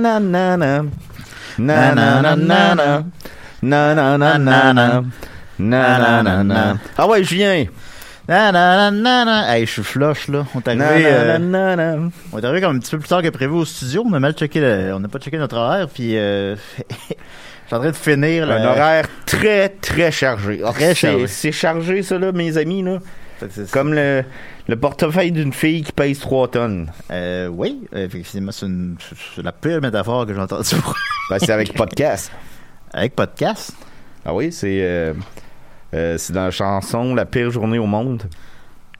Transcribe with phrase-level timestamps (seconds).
[0.00, 0.20] Na.
[5.58, 6.76] Na na na na.
[6.98, 7.66] Ah ouais, Julien.
[8.28, 9.54] Na na na na na.
[9.56, 10.44] Hey, je suis flush là.
[10.54, 12.08] On est arrivé, Na, euh, na, na, na.
[12.32, 14.04] on est arrivé comme un petit peu plus tard que prévu au studio.
[14.06, 16.56] On a mal checké le- on n'a pas checké notre horaire puis euh,
[16.90, 16.94] je
[17.66, 20.60] suis en train de finir Un horaire très, très chargé.
[20.64, 21.26] Ah, Très c'est- chargé.
[21.28, 22.98] C'est chargé, ça, là, mes amis, là.
[23.38, 24.24] Fait que c'est- Comme le,
[24.68, 26.92] le portefeuille d'une fille qui pèse 3 tonnes.
[27.10, 28.66] Euh, oui, effectivement, c'est
[29.42, 30.68] la pire métaphore que j'ai entendue.
[31.28, 32.30] Ben, c'est avec podcast.
[32.92, 33.72] Avec podcast?
[34.24, 35.12] Ah oui, c'est euh,
[35.92, 38.22] euh, c'est dans la chanson La pire journée au monde.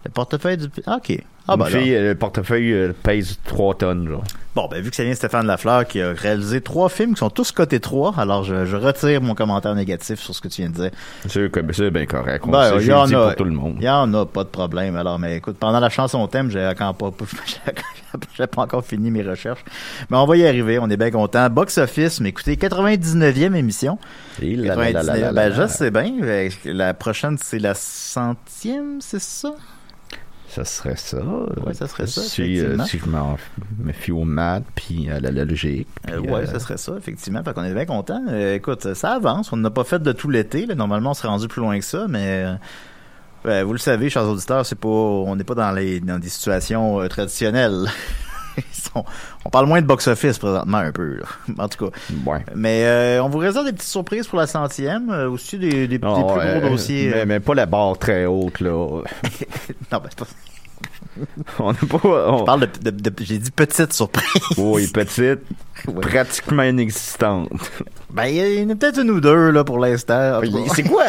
[0.05, 0.67] Le portefeuille du...
[0.87, 1.21] Ah, OK.
[1.49, 4.25] Ah, ben fille, euh, le portefeuille euh, pèse 3 tonnes, genre.
[4.57, 7.29] Bon, ben, vu que ça vient Stéphane Lafleur qui a réalisé trois films qui sont
[7.29, 10.71] tous cotés 3, alors je, je retire mon commentaire négatif sur ce que tu viens
[10.71, 10.91] de dire.
[11.29, 12.43] C'est c'est bien correct.
[12.49, 13.27] On Ben, sait, il y en a.
[13.27, 13.77] pour tout le monde.
[13.79, 14.97] Il y en a pas de problème.
[14.97, 17.11] Alors, mais écoute, pendant la chanson thème, j'ai encore pas,
[18.47, 19.63] pas encore fini mes recherches.
[20.11, 20.79] Mais on va y arriver.
[20.79, 21.51] On est bien content.
[21.51, 23.99] Box Office, mais écoutez, 99e émission.
[24.41, 25.03] Et 99e.
[25.05, 25.51] là, Ben, là.
[25.51, 26.13] je sais bien.
[26.65, 29.53] La prochaine, c'est la centième, c'est ça?
[30.57, 31.19] Ça serait ça.
[31.67, 35.31] Ouais, ça serait ça, Si, euh, si je me fie au maths, puis à la
[35.31, 35.87] logique.
[36.09, 37.45] Euh, puis, ouais, euh, ça serait ça, effectivement.
[37.45, 38.23] Fait qu'on est bien content.
[38.55, 39.53] Écoute, ça avance.
[39.53, 40.67] On n'a pas fait de tout l'été.
[40.67, 42.47] Normalement, on serait rendu plus loin que ça, mais
[43.45, 46.31] ouais, vous le savez, chers auditeurs, c'est pas, on n'est pas dans les dans des
[46.31, 47.85] situations traditionnelles.
[48.73, 49.05] Sont-
[49.45, 51.17] on parle moins de box-office présentement un peu.
[51.17, 51.25] là.
[51.59, 51.97] En tout cas.
[52.27, 52.45] Ouais.
[52.55, 55.11] Mais euh, on vous réserve des petites surprises pour la centième.
[55.11, 57.11] euh, aussi des, des, des Non, plus euh, gros dossiers.
[57.13, 57.25] Mais, euh.
[57.27, 58.71] mais pas la barre très haute, là.
[58.73, 59.03] non,
[59.91, 60.27] ben, c'est pas...
[61.61, 61.99] on n'est pas.
[62.05, 64.27] on- Je parle de, de- de- j'ai dit petite surprise.
[64.59, 65.41] Oui, petite,
[65.87, 66.01] Ouais.
[66.01, 67.49] pratiquement inexistante.
[68.11, 70.41] Ben, il y en a peut-être une ou deux, là, pour l'instant.
[70.75, 71.05] C'est quoi?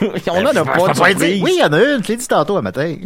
[0.00, 1.40] on en a Ben, pas de surprise.
[1.42, 2.02] Oui, il y en a une.
[2.02, 2.96] Je l'ai dit tantôt à matin.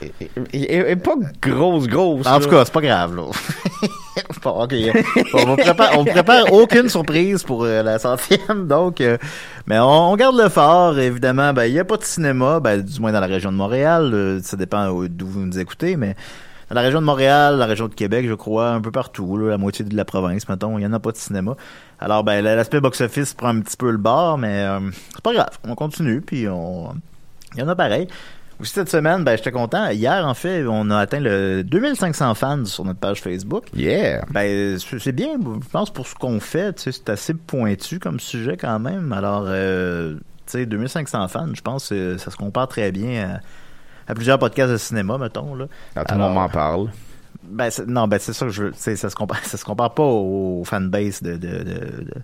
[0.00, 2.26] Elle est pas grosse, grosse.
[2.26, 3.22] En tout cas, c'est pas grave, là.
[4.42, 4.74] bon, ok.
[5.34, 9.00] On prépare, on prépare aucune surprise pour euh, la centième, donc.
[9.00, 9.16] euh,
[9.66, 11.52] mais on, on garde le fort, évidemment.
[11.52, 14.10] Ben, il y a pas de cinéma, ben, du moins dans la région de Montréal.
[14.14, 16.14] euh, ça dépend où- d'où vous nous écoutez, mais
[16.68, 19.50] dans la région de Montréal, la région de Québec, je crois, un peu partout, là,
[19.50, 21.54] la moitié de la province, mettons, il y en a pas de cinéma.
[22.00, 24.66] Alors, ben, l'aspect box-office prend un petit peu le bord, mais
[25.14, 25.58] c'est pas grave.
[25.66, 26.92] On continue, puis on,
[27.54, 28.08] il y en a pareil.
[28.62, 29.88] Cette semaine, ben, j'étais content.
[29.90, 33.64] Hier, en fait, on a atteint le 2500 fans sur notre page Facebook.
[33.74, 34.24] Yeah.
[34.30, 36.72] Ben, c'est bien, je pense, pour ce qu'on fait.
[36.74, 39.12] Tu sais, c'est assez pointu comme sujet quand même.
[39.12, 40.14] Alors, euh,
[40.46, 43.40] tu sais, 2500 fans, je pense que ça se compare très bien
[44.08, 45.54] à, à plusieurs podcasts de cinéma, mettons.
[45.54, 45.66] Là.
[45.94, 46.88] Quand tout le monde m'en parle.
[47.42, 48.72] ben, non, ben, c'est ça que je veux.
[48.74, 52.22] Ça se compare, ça se compare pas au fanbase de, de, de, de-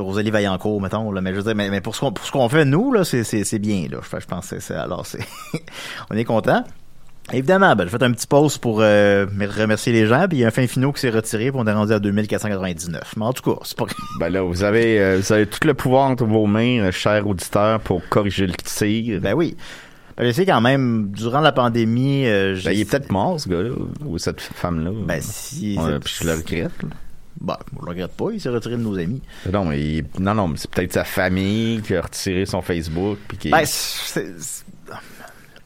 [0.00, 1.20] de Rosalie Vaillancourt, mettons, là.
[1.20, 3.04] Mais je veux dire, mais, mais pour ce qu'on, pour ce qu'on fait, nous, là,
[3.04, 3.98] c'est, c'est, c'est bien, là.
[4.02, 5.20] Je, je pense que c'est, alors, c'est,
[6.10, 6.64] on est content.
[7.32, 10.40] Évidemment, ben, j'ai fait un petit pause pour euh, me remercier les gens, puis il
[10.40, 13.14] y a un fin finot qui s'est retiré, puis on est rendu à 2499.
[13.16, 13.84] Mais en tout cas, c'est pas...
[14.18, 17.26] Ben là, vous avez, euh, vous avez tout le pouvoir entre vos mains, euh, cher
[17.28, 19.20] auditeur, pour corriger le tir.
[19.20, 19.56] Ben oui.
[20.16, 22.70] Ben, je sais quand même, durant la pandémie, euh, j'ai...
[22.70, 23.74] Ben, il est peut-être mort, ce gars-là,
[24.04, 24.90] ou cette femme-là.
[25.06, 25.78] Ben, si...
[26.02, 26.82] Puis je le regrette.
[26.82, 26.88] là.
[27.40, 29.22] Ben, on le regrette pas, il s'est retiré de nos amis.
[29.50, 33.18] Non, mais il- non, non, mais c'est peut-être sa famille qui a retiré son Facebook.
[33.28, 33.50] Puis qui...
[33.50, 34.64] Ben, c'est, c'est-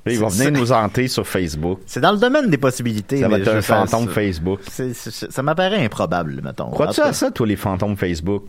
[0.07, 1.81] Là, il va c'est- venir nous hanter sur Facebook.
[1.87, 3.21] c'est dans le domaine des possibilités.
[3.21, 4.61] Ça va être un fantôme Facebook.
[4.71, 6.71] ça m'apparaît improbable, mettons.
[6.71, 8.45] Crois-tu à ça, toi, les fantômes Facebook?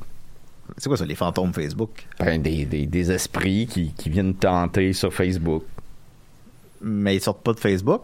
[0.77, 2.05] C'est quoi ça, les fantômes Facebook?
[2.19, 5.63] Ben, des, des, des esprits qui, qui viennent te hanter sur Facebook.
[6.81, 8.03] Mais ils sortent pas de Facebook?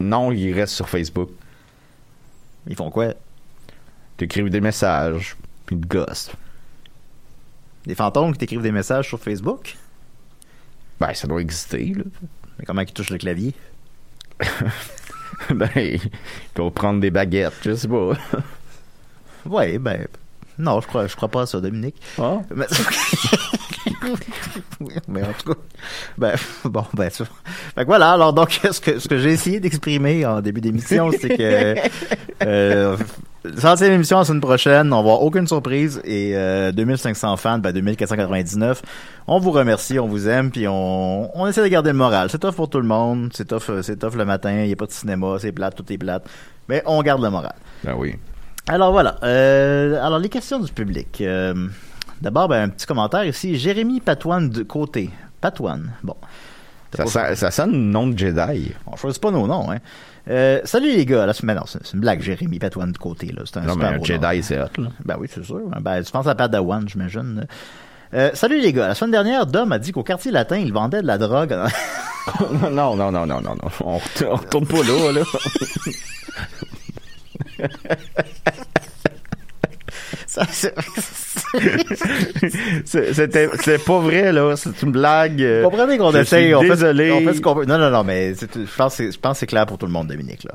[0.00, 1.30] Non, ils restent sur Facebook.
[2.66, 3.14] Ils font quoi?
[4.16, 6.30] T'écrives des messages, puis de gosse.
[7.86, 9.76] Des fantômes qui t'écrivent des messages sur Facebook?
[11.00, 12.04] Ben, ça doit exister, là.
[12.58, 13.52] Mais comment ils touchent le clavier?
[15.50, 16.00] ben, ils
[16.56, 18.12] vont prendre des baguettes, je sais pas.
[19.46, 20.06] Ouais, ben...
[20.56, 21.96] Non, je crois, je crois pas à ça, Dominique.
[22.18, 22.40] Ah?
[25.08, 25.60] Mais en tout cas,
[26.16, 26.34] ben,
[26.64, 27.24] bon, ben, ça.
[27.74, 31.10] Fait que voilà, alors donc, ce que, ce que j'ai essayé d'exprimer en début d'émission,
[31.10, 31.74] c'est que,
[32.44, 32.96] euh,
[33.58, 37.72] centième émission la semaine prochaine, on va avoir aucune surprise et euh, 2500 fans, ben
[37.72, 38.82] 2499.
[39.26, 42.28] On vous remercie, on vous aime, puis on, on essaie de garder le moral.
[42.30, 44.72] C'est tough pour tout le monde, c'est tough, euh, c'est tough le matin, il n'y
[44.72, 46.26] a pas de cinéma, c'est plate, tout est plate,
[46.68, 47.54] mais on garde le moral.
[47.82, 48.16] Ben oui.
[48.66, 49.16] Alors voilà.
[49.22, 51.20] Euh, alors les questions du public.
[51.20, 51.68] Euh,
[52.20, 53.58] D'abord, ben, un petit commentaire ici.
[53.58, 55.10] Jérémy Patoine de côté.
[55.42, 55.92] Patoine.
[56.02, 56.16] Bon.
[56.94, 58.72] Ça, ça, ça sonne nom de Jedi.
[58.86, 59.78] On choisit pas nos noms, hein.
[60.30, 61.26] Euh, salut les gars.
[61.26, 63.26] Là, c'est, mais non, c'est, une blague, Jérémy Patoine de côté.
[63.26, 63.42] Là.
[63.44, 64.88] C'est un Non, mais super un beau Jedi, c'est hot, là.
[65.04, 65.60] Ben oui, c'est sûr.
[65.80, 67.46] Ben, tu penses à Padawan, j'imagine.
[68.14, 68.88] Euh, salut les gars.
[68.88, 71.50] La semaine dernière, Dom a dit qu'au quartier latin, il vendait de la drogue.
[72.62, 73.56] non, non, non, non, non, non.
[73.84, 75.22] On, on retourne pas là, là.
[80.26, 80.74] Ça, C'est-
[82.84, 84.54] C'était pas vrai, là.
[84.56, 85.42] C'est une blague.
[85.42, 87.12] euh, Vous comprenez qu'on essaye, on fait, désolé.
[87.12, 87.64] on fait ce qu'on peut.
[87.64, 88.46] Non, non, non, mais je
[88.76, 90.52] pense, que c'est- je pense que c'est clair pour tout le monde, Dominique, là.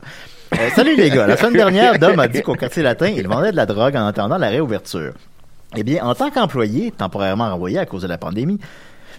[0.59, 1.27] Euh, salut les gars.
[1.27, 4.05] La semaine dernière, Dom a dit qu'au quartier latin, il vendait de la drogue en
[4.05, 5.13] attendant la réouverture.
[5.75, 8.59] Eh bien, en tant qu'employé, temporairement renvoyé à cause de la pandémie,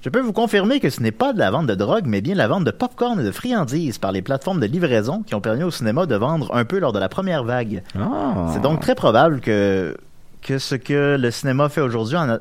[0.04, 2.34] je peux vous confirmer que ce n'est pas de la vente de drogue, mais bien
[2.34, 5.62] la vente de popcorn et de friandises par les plateformes de livraison qui ont permis
[5.62, 7.82] au cinéma de vendre un peu lors de la première vague.
[7.96, 8.48] Ah.
[8.52, 9.96] C'est donc très probable que,
[10.52, 12.38] que ce que le cinéma fait aujourd'hui en a-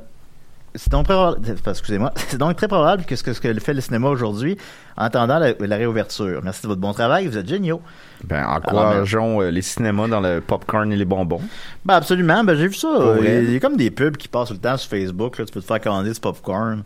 [0.75, 3.81] c'est donc, probable- excusez-moi, c'est donc très probable que ce que, ce que fait le
[3.81, 4.57] cinéma aujourd'hui
[4.97, 6.41] en attendant la, la réouverture.
[6.44, 7.81] Merci de votre bon travail, vous êtes géniaux.
[8.23, 11.41] Ben, encourageons euh, les cinémas dans le popcorn et les bonbons?
[11.85, 12.88] Ben absolument, ben j'ai vu ça.
[13.21, 15.51] Il y a comme des pubs qui passent tout le temps sur Facebook, là, tu
[15.53, 16.83] peux te faire commander du popcorn.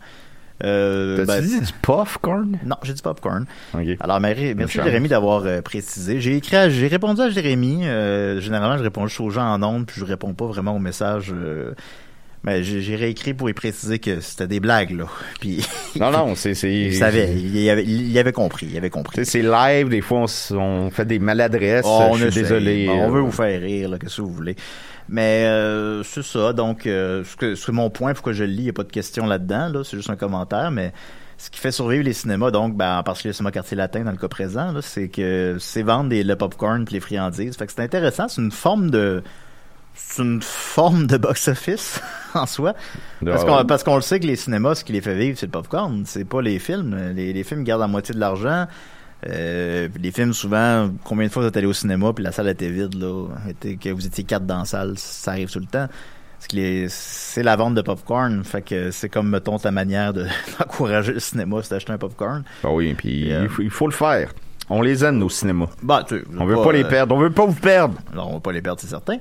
[0.62, 2.58] Euh, ben, dit du popcorn?
[2.64, 3.44] Non, j'ai dit popcorn.
[3.74, 3.96] OK.
[4.00, 4.78] Alors, Marie, merci.
[4.82, 6.20] Jérémy d'avoir euh, précisé.
[6.20, 7.86] J'ai écrit, j'ai répondu à Jérémy.
[7.86, 10.80] euh, généralement, je réponds juste aux gens en ondes, puis je réponds pas vraiment aux
[10.80, 11.34] messages.
[12.44, 15.06] Mais j'ai j'ai réécrit pour y préciser que c'était des blagues, là.
[15.40, 15.64] Puis,
[15.98, 16.54] Non, non, c'est...
[16.54, 19.16] c'est- il savait, il, avait, il avait compris, il avait Tu compris.
[19.16, 21.84] sais, c'est live, des fois, on, on fait des maladresses.
[21.86, 22.88] Oh, je suis désolé.
[22.90, 24.56] On veut euh, vous faire rire, là, qu'est-ce que vous voulez.
[25.08, 28.56] Mais euh, c'est ça, donc euh, ce que- c'est mon point, pourquoi je le lis,
[28.58, 30.92] il n'y a pas de question là-dedans, là, c'est juste un commentaire, mais
[31.36, 34.12] ce qui fait survivre les cinémas, donc, ben, en particulier le cinéma quartier latin dans
[34.12, 37.56] le cas présent, là, c'est que c'est vendre des, le popcorn puis les friandises.
[37.56, 39.22] Fait que c'est intéressant, c'est une forme de
[39.94, 42.00] c'est une forme de box-office
[42.34, 42.74] en soi.
[43.24, 45.38] Parce Ah, qu'on parce qu'on le sait que les cinémas, ce qui les fait vivre,
[45.38, 46.02] c'est le popcorn.
[46.06, 47.12] C'est pas les films.
[47.14, 48.66] Les, les films gardent la moitié de l'argent.
[49.28, 52.48] Euh, les films, souvent, combien de fois vous êtes allé au cinéma puis la salle
[52.48, 55.66] était vide, là, était- que vous étiez quatre dans la salle, ça arrive tout le
[55.66, 55.86] temps.
[56.38, 60.12] Parce que les- c'est la vente de popcorn, fait que c'est comme, mettons, ta manière
[60.12, 60.26] de-
[60.58, 62.42] d'encourager le cinéma, c'est d'acheter un popcorn.
[62.62, 64.30] Ben oui, puis il, faut, il faut le faire.
[64.68, 65.68] On les aime, nos cinémas.
[65.82, 67.14] Bah, tu On veut pas les euh, perdre.
[67.14, 67.98] On veut pas vous perdre.
[68.14, 69.16] Non, on va pas les perdre, c'est certain.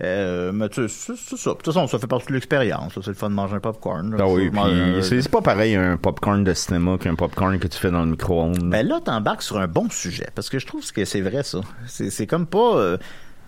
[0.00, 1.50] Euh, mais tu sais, c'est ça.
[1.50, 2.94] De toute façon, ça fait partie de l'expérience.
[2.94, 4.16] C'est le fun de manger un popcorn.
[4.18, 4.60] Ah oui, puis
[5.02, 8.70] c'est pas pareil un popcorn de cinéma qu'un popcorn que tu fais dans le micro-ondes.
[8.70, 11.60] Ben là, t'embarques sur un bon sujet, parce que je trouve que c'est vrai, ça.
[11.86, 12.76] C'est comme pas...
[12.76, 12.96] Euh,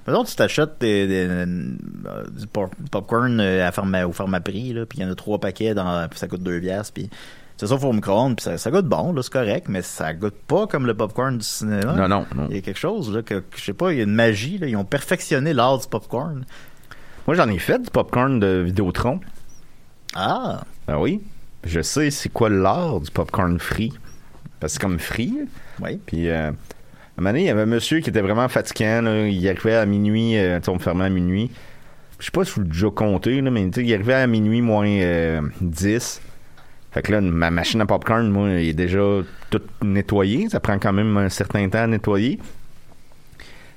[0.07, 5.03] Mettons, tu t'achètes euh, du pop- popcorn euh, à pharma, au pharmaprix, là, puis il
[5.03, 7.09] y en a trois paquets, dans, puis ça coûte deux piastres, puis
[7.65, 10.13] c'est ça, faut au micro-ondes, puis ça, ça goûte bon, là, c'est correct, mais ça
[10.13, 11.95] goûte pas comme le popcorn du cinéma.
[11.95, 12.47] Non, non, non.
[12.51, 14.59] Il y a quelque chose, là, que, je sais pas, il y a une magie,
[14.59, 16.45] là, ils ont perfectionné l'art du popcorn.
[17.27, 19.21] Moi, j'en ai fait du popcorn de Vidéotron.
[20.15, 20.65] Ah!
[20.87, 21.23] Ah oui.
[21.65, 23.93] Je sais c'est quoi l'art du popcorn free.
[24.61, 25.39] Parce que c'est comme free.
[25.83, 25.99] Oui.
[26.05, 26.53] Puis, euh, à un
[27.17, 29.03] moment donné, il y avait un monsieur qui était vraiment fatigant.
[29.03, 29.27] là.
[29.27, 31.51] Il arrivait à minuit, euh, on me fermait à minuit.
[32.19, 34.87] Je sais pas si vous l'avez déjà compté, là, mais il arrivait à minuit moins
[34.87, 36.21] euh, 10.
[36.95, 39.01] Fait que là, ma machine à popcorn, moi, elle est déjà
[39.51, 40.49] toute nettoyée.
[40.49, 42.39] Ça prend quand même un certain temps à nettoyer.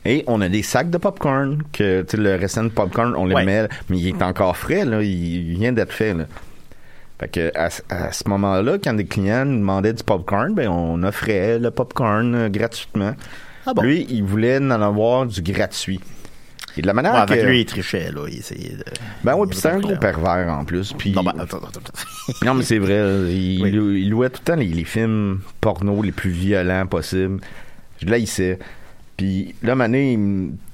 [0.05, 3.45] Et on a des sacs de popcorn que, le restant de popcorn, on les Ouais.
[3.45, 5.01] met, mais il est encore frais, là.
[5.03, 6.25] Il vient d'être fait, là.
[7.19, 10.69] Fait que à, ce- à ce moment-là, quand des clients nous demandaient du popcorn, ben
[10.69, 13.15] on offrait le popcorn euh, gratuitement.
[13.65, 13.81] Ah bon?
[13.81, 15.99] Lui, il voulait en avoir du gratuit.
[16.77, 18.21] Et de la manière Ouais, que lui, il trichait, là.
[18.27, 18.83] Il essayait de...
[19.23, 20.93] Ben oui, puis c'est un gros pervers en plus.
[20.93, 21.11] Puis...
[21.11, 21.33] Non, ben.
[22.45, 23.31] Non, mais c'est vrai.
[23.31, 23.71] Il, Oui.
[23.71, 27.39] lou- il louait tout le temps les, les films porno les plus violents possibles.
[28.01, 28.59] Je l'haïssais.
[29.17, 30.13] Puis là, Mané,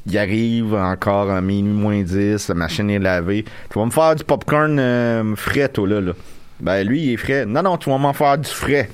[0.05, 3.45] il, arrive encore à minuit moins 10, la machine est lavée.
[3.71, 6.11] Tu vas me faire du popcorn euh, frais, toi, là, là.
[6.59, 7.45] Ben, lui, il est frais.
[7.45, 8.89] Non, non, tu vas m'en faire du frais.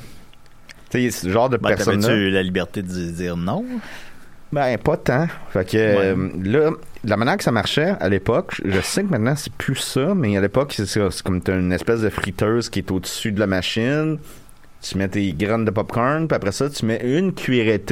[0.92, 2.08] Tu sais, ce genre de Ben, personne-là.
[2.08, 3.66] t'avais-tu la liberté de dire non?
[4.52, 5.28] Ben, pas tant.
[5.52, 6.72] Fait que euh, là,
[7.04, 10.36] la manière que ça marchait à l'époque, je sais que maintenant c'est plus ça, mais
[10.38, 11.10] à l'époque, c'est ça.
[11.12, 14.18] C'est comme une espèce de friteuse qui est au-dessus de la machine.
[14.82, 17.84] Tu mets tes graines de popcorn, puis après ça, tu mets une cuillerée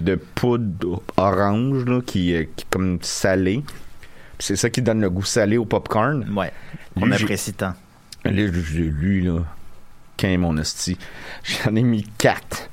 [0.00, 3.62] de poudre orange, là, qui, euh, qui est comme salée.
[4.38, 6.24] C'est ça qui donne le goût salé au popcorn.
[6.36, 6.52] Ouais.
[6.96, 7.74] On Lui, j'ai- apprécie tant.
[8.24, 9.40] Là, j'ai lu, là,
[10.18, 10.98] quand mon hostie,
[11.42, 12.70] j'en ai mis quatre.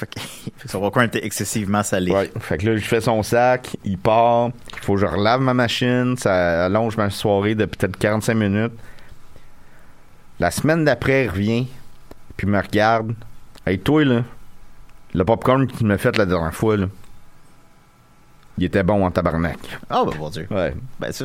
[0.00, 0.20] Fait que,
[0.68, 2.10] son popcorn était excessivement salé.
[2.12, 2.30] Ouais.
[2.40, 4.50] Fait que là, je fais son sac, il part.
[4.72, 6.16] Il faut que je relave ma machine.
[6.16, 8.72] Ça allonge ma soirée de peut-être 45 minutes.
[10.38, 11.66] La semaine d'après, il revient.
[12.36, 13.14] Puis il me regarde.
[13.66, 14.24] Hey, toi, là,
[15.12, 16.86] le popcorn que tu m'as fait la dernière fois, là,
[18.60, 19.58] il était bon en tabarnak.
[19.88, 20.46] Ah, ben, bon Dieu.
[20.50, 20.74] Ouais.
[21.00, 21.24] Ben, ça,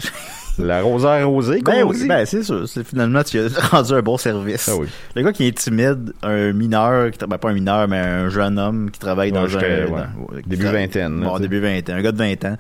[0.58, 2.08] L'arroseur rosé, comme ben, on oui, dit.
[2.08, 2.68] ben, c'est sûr.
[2.68, 4.70] C'est finalement, tu as rendu un bon service.
[4.72, 4.88] Ah oui.
[5.16, 8.58] Le gars qui est timide, un mineur, qui ben, pas un mineur, mais un jeune
[8.58, 9.60] homme qui travaille dans un.
[9.60, 9.86] ouais.
[9.90, 11.98] dans- qui Début tra- vingtaine, Bon, début vingtaine.
[11.98, 12.58] Un gars de 20 ans.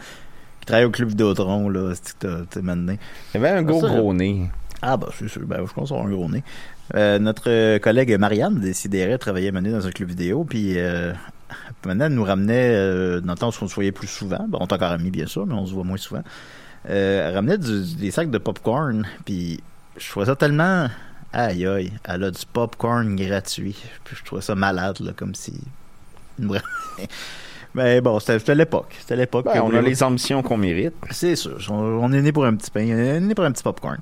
[0.59, 1.93] Qui travaille au club Vidéotron, là.
[1.93, 2.95] C'est que t'as- t'as maintenant?
[3.33, 4.49] Il avait un gros Ça, gros nez.
[4.81, 5.43] Ah, bah, c'est sûr.
[5.45, 6.43] Ben, je pense avoir un gros nez.
[6.95, 11.13] Euh, notre euh, collègue Marianne décidait travailler mener dans un club vidéo, puis euh,
[11.85, 14.57] maintenant, elle nous ramenait, euh, dans le temps où on se voyait plus souvent, bon,
[14.61, 16.23] on est encore amis, bien sûr, mais on se voit moins souvent,
[16.89, 19.59] euh, elle ramenait du- des sacs de popcorn, puis
[19.97, 20.87] je trouvais ça tellement...
[21.33, 23.75] Aïe, aïe, elle a du popcorn gratuit.
[24.05, 25.53] Puis je trouvais ça malade, là, comme si...
[27.73, 28.95] Mais bon, c'était l'époque.
[28.99, 29.45] C'était l'époque.
[29.45, 30.93] Ben, on a les ambitions qu'on mérite.
[31.11, 31.57] c'est sûr.
[31.69, 32.85] On, on est né pour un petit pain.
[32.85, 33.97] On est né pour un petit popcorn.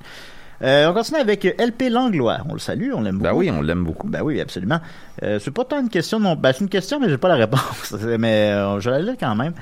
[0.63, 2.39] Euh, on continue avec LP Langlois.
[2.47, 3.29] On le salue, on l'aime beaucoup.
[3.29, 4.07] Ben oui, on l'aime beaucoup.
[4.07, 4.79] Ben oui, absolument.
[5.21, 6.35] Euh, c'est pas tant une question, non.
[6.35, 7.93] Ben, c'est une question, mais j'ai pas la réponse.
[8.19, 9.53] mais euh, je la lire quand même.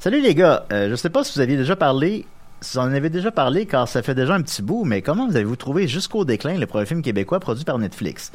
[0.00, 0.66] Salut les gars.
[0.72, 2.26] Euh, je sais pas si vous aviez déjà parlé,
[2.60, 5.28] si vous en avez déjà parlé, car ça fait déjà un petit bout, mais comment
[5.28, 8.32] vous avez-vous trouvé Jusqu'au déclin, le premier film québécois produit par Netflix?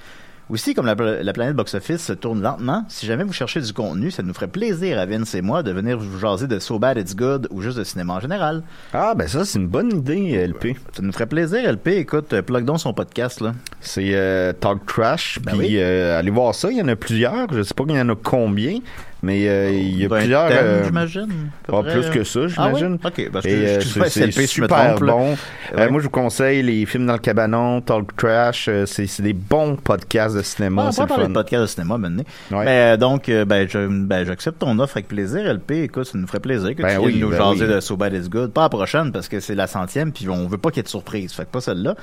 [0.49, 4.11] Aussi, comme la, la planète box-office se tourne lentement, si jamais vous cherchez du contenu,
[4.11, 6.97] ça nous ferait plaisir à Vince et moi de venir vous jaser de So Bad
[6.99, 8.61] It's Good ou juste de cinéma en général.
[8.93, 10.77] Ah, ben ça, c'est une bonne idée, LP.
[10.93, 11.87] Ça nous ferait plaisir, LP.
[11.87, 13.53] Écoute, euh, plug donc son podcast, là.
[13.81, 15.39] C'est euh, Talk Trash.
[15.41, 15.77] Ben puis oui.
[15.79, 16.69] euh, allez voir ça.
[16.69, 17.51] Il y en a plusieurs.
[17.51, 18.77] Je sais pas qu'il y en a combien,
[19.25, 20.48] mais euh, il y a Ben, plusieurs.
[20.51, 21.27] euh, j'imagine.
[21.67, 21.91] pas près.
[22.00, 23.00] plus que ça, j'imagine.
[23.03, 23.24] Ah oui?
[23.25, 23.79] Ok, parce que Et, euh,
[24.10, 25.32] c'est super trompe, bon.
[25.74, 25.89] Euh, Ouais.
[25.89, 28.70] moi, je vous conseille les films dans le cabanon, Talk Trash.
[28.86, 30.84] c'est c'est des bons podcasts de cinéma.
[30.86, 32.24] Ah, on c'est va le parler de podcast de cinéma maintenant.
[32.51, 32.65] Ouais.
[32.65, 33.67] Ben, donc, ben,
[34.08, 35.72] ben, j'accepte ton offre avec plaisir, LP.
[35.84, 37.74] Écoute, ça nous ferait plaisir que Ben tu viennes oui, nous ben jaser oui.
[37.74, 38.51] de So Bad It's Good.
[38.53, 40.84] Pas la prochaine, parce que c'est la centième, puis on veut pas qu'il y ait
[40.84, 41.34] de surprise.
[41.34, 41.96] Fait que pas celle-là.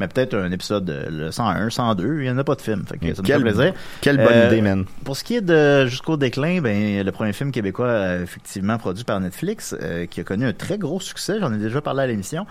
[0.00, 2.82] Mais peut-être un épisode, euh, le 101, 102, il y en a pas de film.
[2.88, 3.74] Fait que ça nous Quelle- ferait plaisir.
[4.00, 4.84] Quelle bonne Euh, idée, man.
[5.04, 9.04] Pour ce qui est de Jusqu'au déclin, ben, le premier film québécois euh, effectivement produit
[9.04, 11.38] par Netflix, euh, qui a connu un très gros succès.
[11.40, 12.46] J'en ai déjà parlé à l'émission.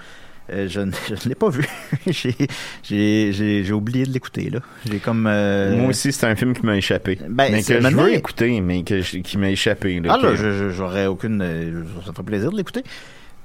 [0.51, 1.65] Euh, je ne je ne l'ai pas vu.
[2.83, 4.59] J'ai- oublié de l'écouter, là.
[4.89, 5.27] J'ai comme...
[5.27, 7.17] euh, Moi aussi, c'est un film qui m'a échappé.
[7.29, 9.99] Ben, mais que je veux écouter, mais que je- qui m'a échappé.
[9.99, 11.39] là, Ah là, j'aurais aucune...
[12.03, 12.83] Ça me ferait plaisir de l'écouter.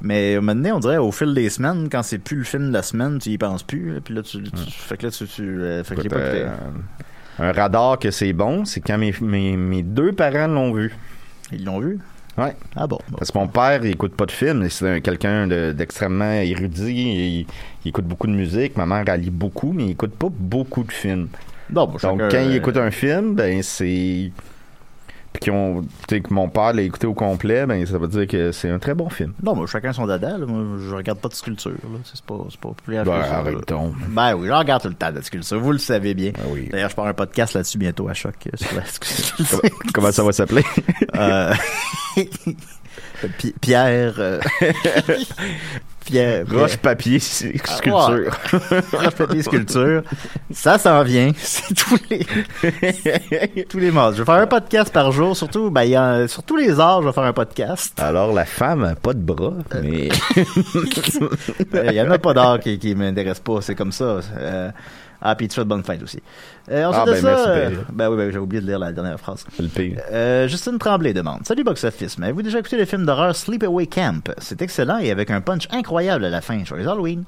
[0.03, 2.83] Mais maintenant, on dirait au fil des semaines, quand c'est plus le film de la
[2.83, 3.95] semaine, tu y penses plus.
[3.95, 5.27] là, puis là, tu, tu- fait que là, tu...
[5.27, 6.49] tu euh, fait que Écoute, euh,
[7.39, 10.95] un radar que c'est bon, c'est quand mes, mes, mes deux parents l'ont vu.
[11.53, 11.99] Ils l'ont vu?
[12.37, 12.55] Ouais.
[12.75, 12.99] Ah bon.
[13.09, 13.17] bon.
[13.17, 14.69] Parce que mon père, il écoute pas de films.
[14.69, 16.93] C'est un- quelqu'un de- d'extrêmement érudit.
[16.93, 17.47] Il,
[17.85, 18.77] il écoute beaucoup de musique.
[18.77, 21.29] Ma mère, elle lit beaucoup, mais il écoute pas beaucoup de films.
[21.71, 24.31] Non, bon, Donc, chacun, quand il euh, écoute un film, ben, c'est.
[25.37, 28.09] Puis qu'ils ont- tu sais, que mon père l'a écouté au complet, ben, ça veut
[28.09, 29.35] dire que c'est un très bon film.
[29.43, 30.39] Non, chacun son dada.
[30.39, 30.47] Là.
[30.47, 31.73] Moi, je regarde pas de sculpture.
[32.05, 33.93] C'est pas, pas plus Ben, arrête donc.
[34.09, 35.61] Ben oui, je regarde tout le temps de la sculpture.
[35.61, 36.33] Vous le savez bien.
[36.49, 36.69] Oui.
[36.73, 39.47] D'ailleurs, je pars un podcast là-dessus bientôt à choc euh, sur la sculpture.
[39.61, 40.65] Comment, comment ça va s'appeler?
[41.17, 41.53] Euh,
[43.39, 44.15] Pi- Pierre.
[44.19, 44.41] euh,
[46.05, 46.45] Pierre.
[46.49, 48.31] Roche, papier, sculpture.
[48.93, 50.03] Roche, papier, sculpture.
[50.53, 51.33] Ça s'en vient.
[51.37, 54.13] C'est tous les, tous les mois.
[54.13, 56.79] Je vais faire un podcast par jour, surtout, ben, il y a- sur tous les
[56.79, 57.99] arts, je vais faire un podcast.
[58.01, 60.09] Alors, la femme a pas de bras, Euh, mais...
[61.75, 64.21] Il y en a pas d'art qui, qui m'intéresse pas, c'est comme ça.
[64.39, 64.71] Euh,
[65.23, 66.23] ah, puis tu de bonne fête aussi.
[66.71, 67.81] Euh, ensuite Ah, de ben, ça, merci, euh, Pierre.
[67.93, 69.45] ben oui, ben, j'ai oublié de lire la dernière phrase.
[69.59, 70.01] Le pire.
[70.13, 73.87] Euh, Justine Tremblay demande Salut Box Office, mais avez-vous déjà écouté le film d'horreur Sleepaway
[73.87, 74.31] Camp?
[74.39, 76.65] C'est excellent et avec un punch incroyable à la fin.
[76.65, 77.25] Joyeux Halloween.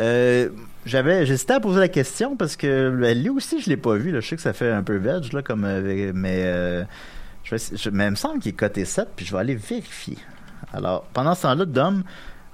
[0.00, 0.48] Euh,
[0.86, 4.10] j'avais, j'hésitais à poser la question parce que ben, lui aussi je l'ai pas vu.
[4.10, 4.20] Là.
[4.20, 6.82] Je sais que ça fait un peu veg là, comme, euh, mais, euh,
[7.44, 9.54] je vais, je- mais il me semble qu'il est coté 7 puis je vais aller
[9.54, 10.18] vérifier.
[10.72, 12.02] Alors pendant ce temps-là, Dom,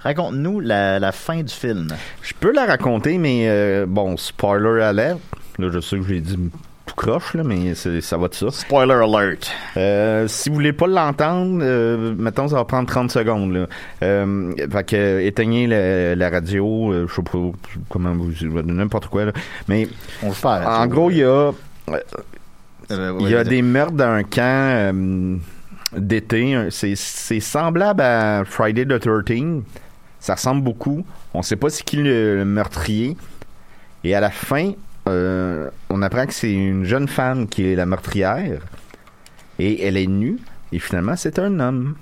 [0.03, 1.87] raconte-nous la, la fin du film.
[2.21, 5.19] Je peux la raconter, mais euh, bon, spoiler alert.
[5.59, 6.37] Là, je sais que j'ai dit
[6.85, 8.51] tout croche, là, mais ça va de ça.
[8.51, 9.51] Spoiler alert.
[9.77, 13.53] Euh, si vous voulez pas l'entendre, euh, mettons, ça va prendre 30 secondes.
[13.53, 13.67] Là.
[14.03, 17.37] Euh, fait que, éteignez la, la radio, je sais pas
[17.89, 18.31] comment vous,
[18.63, 19.25] n'importe quoi.
[19.25, 19.31] Là.
[19.67, 19.87] Mais
[20.23, 20.47] On le fait.
[20.47, 21.51] en gros, il y a,
[22.89, 25.39] il y a des meurtres dans un camp
[25.95, 26.67] d'été.
[26.71, 29.61] C'est, c'est semblable à Friday the 13
[30.21, 31.03] Ça ressemble beaucoup.
[31.33, 33.17] On sait pas c'est qui le, le meurtrier.
[34.03, 34.71] Et à la fin,
[35.09, 38.61] euh, on apprend que c'est une jeune femme qui est la meurtrière.
[39.59, 40.37] Et elle est nue.
[40.71, 41.95] Et finalement, c'est un homme.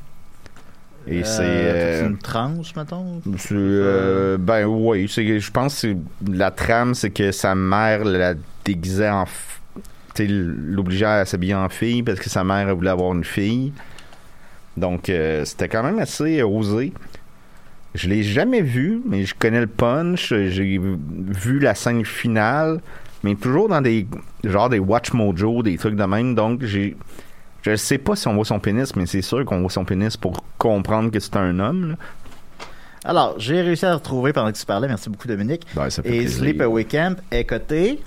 [1.07, 1.37] Et c'est...
[1.37, 3.21] c'est euh, une transe, mettons?
[3.51, 5.95] euh, ben oui, je pense que
[6.29, 8.33] la trame, c'est que sa mère la
[8.65, 9.25] déguisait en...
[10.19, 13.71] l'obligeait à s'habiller en fille parce que sa mère elle voulait avoir une fille.
[14.77, 16.93] Donc, euh, c'était quand même assez osé.
[17.95, 20.29] Je l'ai jamais vu, mais je connais le punch.
[20.33, 22.81] J'ai vu la scène finale,
[23.23, 24.07] mais toujours dans des
[24.43, 26.35] genre des Watch Mojo, des trucs de même.
[26.35, 26.95] Donc, j'ai
[27.61, 30.15] je sais pas si on voit son pénis, mais c'est sûr qu'on voit son pénis
[30.15, 31.89] pour comprendre que c'est un homme.
[31.89, 31.95] là.
[33.03, 34.87] Alors, j'ai réussi à le retrouver pendant que tu parlais.
[34.87, 35.65] Merci beaucoup, Dominique.
[35.75, 36.39] Ben, ça fait Et plaisir.
[36.39, 37.99] Sleepaway Camp est coté.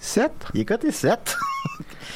[0.00, 0.30] 7.
[0.54, 1.36] Il est coté 7.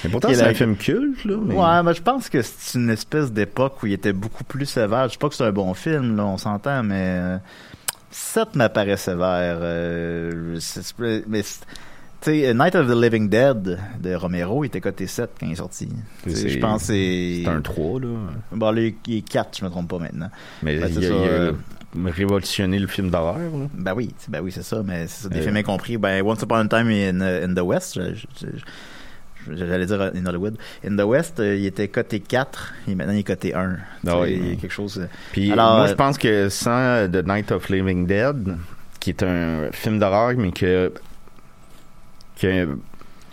[0.05, 1.37] Mais pourtant, c'est la- un film culte, là.
[1.43, 1.55] Mais...
[1.55, 5.09] Ouais, mais je pense que c'est une espèce d'époque où il était beaucoup plus sévère.
[5.09, 7.39] Je sais pas que c'est un bon film, là, on s'entend, mais euh,
[8.11, 9.59] 7 m'apparaît sévère.
[9.61, 10.59] euh,
[11.29, 11.61] mais c'est-
[12.23, 15.53] tu sais, Night of the Living Dead de Romero, il était coté 7 quand il
[15.53, 15.89] est sorti.
[16.27, 17.43] Je pense que c'est.
[17.45, 18.09] C'est un 3, là.
[18.53, 20.31] Bon, là, il est 4, je me trompe pas maintenant.
[20.63, 21.53] Mais Ben, il, c'est a, ça, il a euh,
[22.07, 23.67] révolutionné le film d'horreur, là.
[23.75, 25.99] Ben oui, c'est- ben oui, c'est ça, mais c'est ça, des Euh, films incompris.
[25.99, 28.63] Ben, Once Upon a Time in, in the West, je- je- je-
[29.53, 30.57] j'allais dire in Hollywood.
[30.87, 33.77] In the West, euh, il était coté 4 et maintenant il est coté 1.
[34.03, 34.33] Tu Ah oui.
[34.41, 34.99] il y a quelque chose.
[34.99, 38.57] euh, Puis Alors, moi, euh, je pense que sans The Night of Living Dead,
[39.01, 40.93] qui est un film d'horreur, mais que
[42.37, 42.47] qui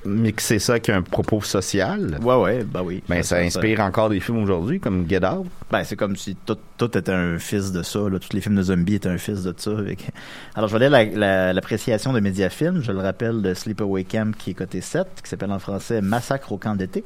[0.05, 3.01] mixé ça avec un propos social, Ouais, ouais, ben oui.
[3.07, 5.47] ben ça inspire encore des films aujourd'hui, comme Get Out.
[5.71, 7.99] Ben, c'est comme si tout, tout était un fils de ça.
[8.09, 8.19] Là.
[8.19, 9.71] Tous les films de zombies étaient un fils de ça.
[9.71, 10.09] avec-
[10.55, 12.81] Alors, je vais lire la- la- l'appréciation de Mediafilm.
[12.81, 16.51] Je le rappelle de Sleepaway Camp qui est coté 7, qui s'appelle en français Massacre
[16.51, 17.03] au camp d'été.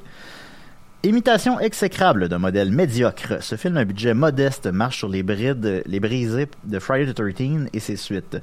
[1.04, 3.36] Imitation exécrable d'un modèle médiocre.
[3.42, 7.16] Ce film à un budget modeste marche sur les brides, les brisées de Friday the
[7.16, 8.38] 13 et ses suites.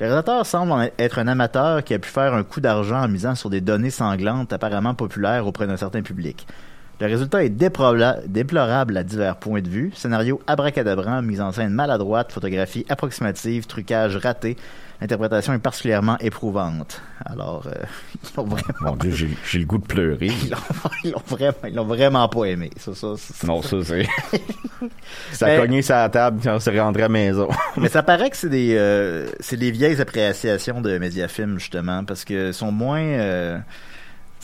[0.00, 3.36] Le réalisateur semble être un amateur qui a pu faire un coup d'argent en misant
[3.36, 6.48] sur des données sanglantes apparemment populaires auprès d'un certain public.
[7.00, 9.90] Le résultat est déplora- déplorable à divers points de vue.
[9.94, 14.56] Scénario abracadabrant, mise en scène maladroite, photographie approximative, trucage raté.
[15.00, 17.02] L'interprétation est particulièrement éprouvante.
[17.26, 17.72] Alors, euh,
[18.22, 20.28] ils l'ont vraiment, Mon Dieu, j'ai le goût de pleurer.
[21.04, 22.70] ils l'ont- vraiment, ils l'ont vraiment pas aimé.
[22.76, 24.06] Ça, ça, ça- Non, ça, c'est...
[25.32, 27.48] ça a cogné sa table quand on s'est rentré à la maison.
[27.76, 32.24] Mais ça paraît que c'est des, euh, c'est des vieilles appréciations de Mediafilm, justement, parce
[32.24, 33.58] que sont moins, euh,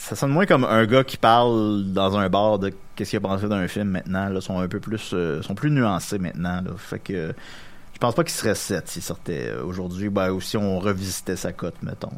[0.01, 3.21] ça sonne moins comme un gars qui parle dans un bar de qu'est-ce qu'il a
[3.21, 6.71] pensé d'un film maintenant, là, sont un peu plus, euh, sont plus nuancés maintenant, là.
[7.07, 11.37] Je pense pas qu'il serait 7 s'il sortait euh, aujourd'hui, ben, ou si on revisitait
[11.37, 12.13] sa cote, mettons.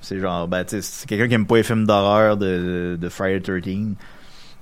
[0.00, 3.94] C'est genre, ben, c'est quelqu'un qui aime pas les films d'horreur de, de Friday 13.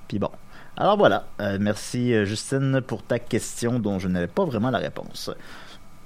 [0.09, 0.29] Puis bon.
[0.75, 1.27] Alors voilà.
[1.39, 5.31] Euh, merci, Justine, pour ta question dont je n'avais pas vraiment la réponse.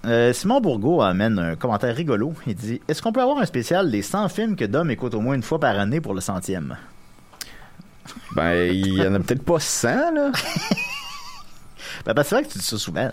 [0.05, 2.33] Euh, Simon Bourgault amène un commentaire rigolo.
[2.47, 5.19] Il dit Est-ce qu'on peut avoir un spécial des 100 films que Dom écoute au
[5.19, 6.77] moins une fois par année pour le centième
[8.35, 10.31] Ben, il y en a peut-être pas 100, là.
[12.05, 13.11] ben, ben, C'est vrai que tu dis ça souvent.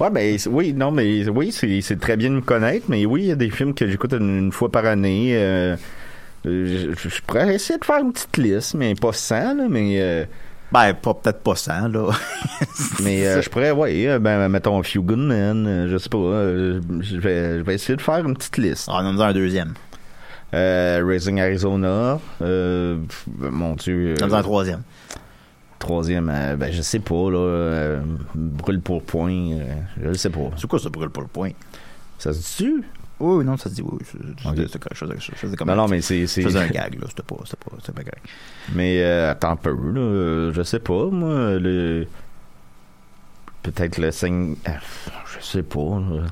[0.00, 3.28] Ouais, ben oui, non, mais oui, c'est très bien de me connaître, mais oui, il
[3.28, 5.32] y a des films que j'écoute une, une fois par année.
[5.36, 5.76] euh,
[6.46, 10.00] euh, je, je pourrais essayer de faire une petite liste, mais pas 100, là, mais
[10.00, 10.24] euh,
[10.72, 12.10] Ben, pas, peut-être pas 100, là.
[13.02, 16.18] mais euh, je pourrais, ouais, euh, ben mettons Few Good Men, euh, je sais pas,
[16.18, 18.88] euh, je vais je vais essayer de faire une petite liste.
[18.90, 19.74] Ah, on en a un deuxième.
[20.54, 22.98] Euh, Raising Arizona, euh,
[23.38, 24.14] mon Dieu.
[24.22, 24.82] On en a un troisième.
[25.78, 28.00] Troisième, euh, ben je sais pas, là.
[28.34, 29.58] brûle pour point,
[30.02, 30.50] je sais pas.
[30.56, 31.50] C'est quoi ça brûle le point?
[32.18, 32.72] Ça se dit
[33.18, 33.98] Oui, non, ça se dit oui.
[34.04, 36.26] c'est- quelque chose- je faisais comme Non, non, mais c'est.
[36.26, 37.06] c'est- Je faisais un gag, là.
[37.08, 38.26] C'était pas, c'était pas, pas correct.
[38.74, 40.52] Mais euh, attends un peu, là.
[40.52, 41.54] Je sais pas, moi.
[41.58, 42.06] Le...
[43.62, 44.56] Peut-être le signe.
[44.68, 44.72] euh,
[45.38, 45.80] Je sais pas.
[45.80, 46.26] là.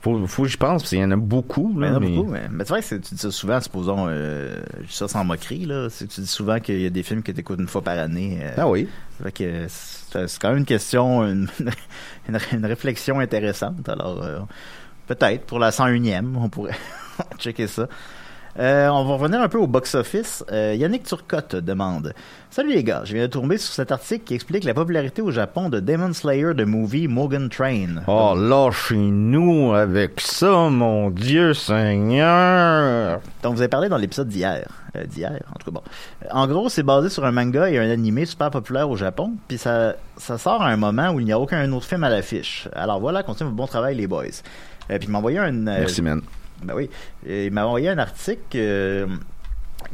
[0.00, 1.78] Faut, faut que je pense, parce qu'il y en a beaucoup.
[1.78, 3.60] Là, il y en a mais- beaucoup, mais, mais que c'est- tu dis ça souvent,
[3.60, 5.86] supposons, euh, je dis ça sans moquerie, là.
[5.96, 8.38] Tu dis souvent qu'il y a des films que tu écoutes une fois par année.
[8.42, 8.88] euh, Ah oui.
[9.32, 11.46] que c'est c'est quand même une question, une,
[12.28, 13.88] une, une réflexion intéressante.
[13.88, 14.40] Alors, euh,
[15.06, 16.76] peut-être pour la 101e, on pourrait
[17.38, 17.88] checker ça.
[18.58, 20.44] Euh, on va revenir un peu au box-office.
[20.52, 22.12] Euh, Yannick Turcotte demande
[22.50, 25.30] Salut les gars, je viens de tomber sur cet article qui explique la popularité au
[25.30, 28.02] Japon de Demon Slayer de movie Mugen Train.
[28.06, 33.20] Oh, lâchez-nous avec ça, mon Dieu Seigneur!
[33.42, 34.68] Donc, vous avez parlé dans l'épisode d'hier.
[34.96, 35.82] Euh, d'hier, en tout cas, bon.
[36.30, 39.32] En gros, c'est basé sur un manga et un animé super populaire au Japon.
[39.48, 42.10] Puis ça, ça sort à un moment où il n'y a aucun autre film à
[42.10, 42.68] l'affiche.
[42.74, 44.42] Alors voilà, continuez votre bon travail, les boys.
[44.92, 45.66] Euh, puis il m'a envoyé un...
[45.66, 46.20] euh, Merci, man.
[46.62, 46.88] Ben oui.
[47.26, 49.06] Il m'a envoyé un article euh,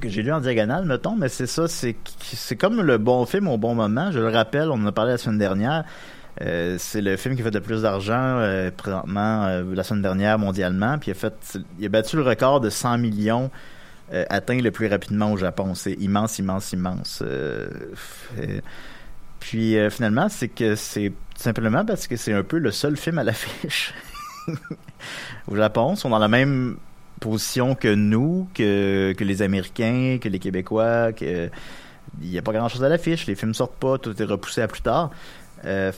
[0.01, 3.49] que j'ai lu en diagonale, mettons, mais c'est ça, c'est c'est comme le bon film
[3.49, 4.13] au bon moment.
[4.13, 5.85] Je le rappelle, on en a parlé la semaine dernière.
[6.41, 10.39] Euh, c'est le film qui fait le plus d'argent euh, présentement euh, la semaine dernière
[10.39, 10.99] mondialement.
[10.99, 13.51] Puis il a fait, il a battu le record de 100 millions
[14.13, 15.75] euh, atteint le plus rapidement au Japon.
[15.75, 17.23] C'est immense, immense, immense.
[19.41, 23.25] Puis finalement, c'est que c'est simplement parce que c'est un peu le seul film à
[23.25, 23.95] l'affiche
[25.49, 25.97] au Japon.
[25.97, 26.77] Sont dans la même
[27.21, 31.51] position que nous, que, que les Américains, que les Québécois, il
[32.21, 33.27] n'y a pas grand chose à l'affiche.
[33.27, 35.11] Les films sortent pas, tout est repoussé à plus tard.
[35.65, 35.93] Euh,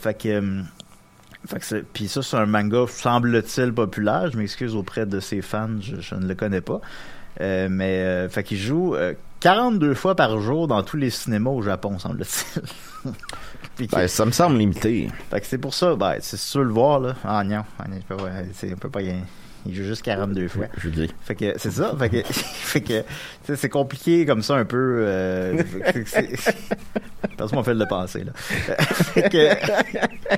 [1.93, 4.31] puis ça, c'est un manga, semble-t-il, populaire.
[4.31, 6.81] Je m'excuse auprès de ses fans, je, ne le connais pas.
[7.41, 11.99] Euh, mais, euh, joue euh, 42 fois par jour dans tous les cinémas au Japon,
[11.99, 12.63] semble-t-il.
[13.93, 15.09] Ben, ça me semble limité.
[15.31, 17.15] fait que c'est pour ça, ben, c'est sûr le voir, là.
[17.25, 19.21] Ah non, ah, non, je peux pas- rien.
[19.65, 20.67] Il joue juste 42 fois.
[20.77, 21.11] Je dis.
[21.23, 21.95] Fait que c'est ça.
[21.99, 23.03] Fait que, fait que
[23.57, 24.99] c'est compliqué comme ça un peu.
[25.07, 25.63] Euh,
[27.39, 28.33] Parce qu'on fait le penser là.
[28.37, 30.37] Fait que-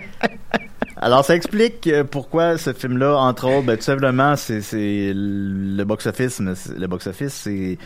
[0.96, 4.60] alors ça explique pourquoi ce film-là, entre autres, ben, tout simplement, c'est
[5.14, 6.38] le box-office.
[6.40, 7.76] Le box-office, c'est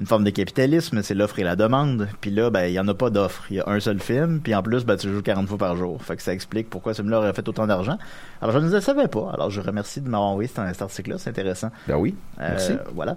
[0.00, 2.08] une forme de capitalisme, c'est l'offre et la demande.
[2.20, 3.44] Puis là, ben, il y en a pas d'offre.
[3.50, 5.76] Il y a un seul film, puis en plus, ben, tu joues 40 fois par
[5.76, 6.02] jour.
[6.02, 7.98] Fait que ça explique pourquoi ce film-là aurait fait autant d'argent.
[8.40, 9.30] Alors, je ne le savais pas.
[9.34, 11.16] Alors, je remercie de m'avoir envoyé cet, cet article-là.
[11.18, 11.70] C'est intéressant.
[11.86, 12.14] Ben oui.
[12.40, 12.72] Euh, Merci.
[12.94, 13.16] Voilà.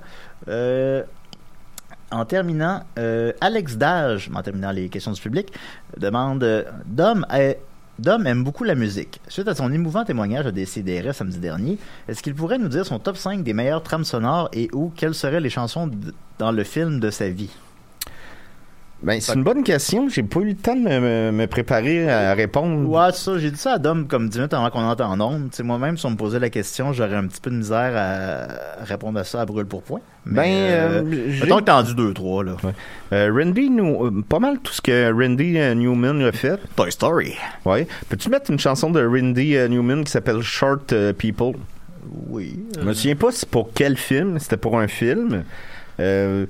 [0.50, 1.04] Euh,
[2.12, 5.52] en terminant, euh, Alex Dage, en terminant les questions du public,
[5.98, 7.60] demande Dom, est-
[8.04, 9.22] Dom aime beaucoup la musique.
[9.30, 11.78] Suite à son émouvant témoignage à DCDR samedi dernier,
[12.10, 15.14] est-ce qu'il pourrait nous dire son top 5 des meilleures trames sonores et ou quelles
[15.14, 15.90] seraient les chansons
[16.38, 17.50] dans le film de sa vie?
[19.04, 20.08] Ben, c'est une bonne question.
[20.08, 22.90] J'ai pas eu le temps de me, préparer à répondre.
[22.90, 25.18] Ouais, c'est ça, j'ai dit ça à Dom comme 10 minutes avant qu'on entre en
[25.64, 29.20] moi-même, si on me posait la question, j'aurais un petit peu de misère à répondre
[29.20, 30.00] à ça à brûle pour point.
[30.26, 32.56] Mais, Ben, euh, euh, mettons que t'en dis 2-3, là.
[33.12, 36.60] Euh, Randy, New- euh, pas mal tout ce que Randy Newman a fait.
[36.76, 37.34] Toy Story.
[37.66, 37.88] Ouais.
[38.08, 41.56] Peux-tu mettre une chanson de Randy Newman qui s'appelle Short People?
[42.30, 42.60] Oui.
[42.80, 45.44] Je me souviens pas c'est pour quel film, c'était pour un film.
[46.00, 46.46] Euh,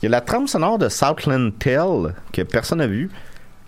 [0.00, 3.10] Il y a la trame sonore de Southland Tale que personne n'a vu,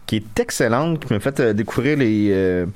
[0.07, 2.67] qui est excellente, qui m'a fait euh, découvrir les euh,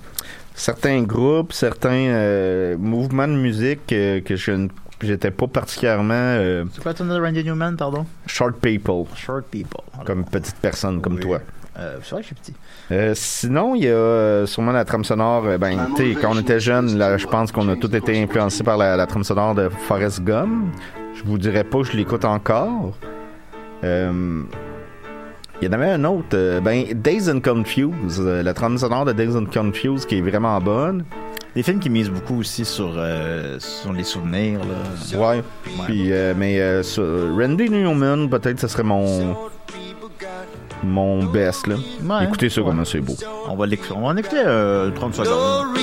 [0.55, 4.69] certains groupes, certains euh, mouvements de musique que je
[5.03, 8.07] j'étais pas particulièrement C'est quoi le nom de Randy Newman, pardon?
[8.27, 9.83] short people, Short People.
[9.93, 11.21] Alors, comme petite personne comme oui.
[11.21, 11.41] toi.
[11.79, 12.55] Euh, c'est vrai que je suis petit.
[12.93, 15.59] Euh, sinon, il y a euh, sûrement la trame sonore.
[15.59, 18.63] Ben, tu sais, quand on était jeune, là, je pense qu'on a tous été influencés
[18.63, 20.73] par la, la trame sonore de Forrest Gump.
[21.15, 22.97] Je vous dirais pas que je l'écoute encore.
[23.85, 24.43] Euh,
[25.63, 29.05] Il y en avait un autre, euh, ben, Days and Confused, euh, la trame sonore
[29.05, 31.05] de Days and Confused qui est vraiment bonne.
[31.55, 35.19] Des films qui misent beaucoup aussi sur, euh, sur les souvenirs, là.
[35.19, 35.43] Ouais.
[35.87, 37.05] Puis, euh, mais euh, sur-
[37.39, 39.37] Randy Newman, peut-être ce serait mon
[40.83, 41.77] mon best là.
[42.03, 42.25] Ouais.
[42.25, 42.67] Écoutez ça Ouais.
[42.69, 43.15] comment c'est beau.
[43.49, 43.95] On va l'écouter.
[43.97, 45.77] On va en écouter euh, 30 secondes.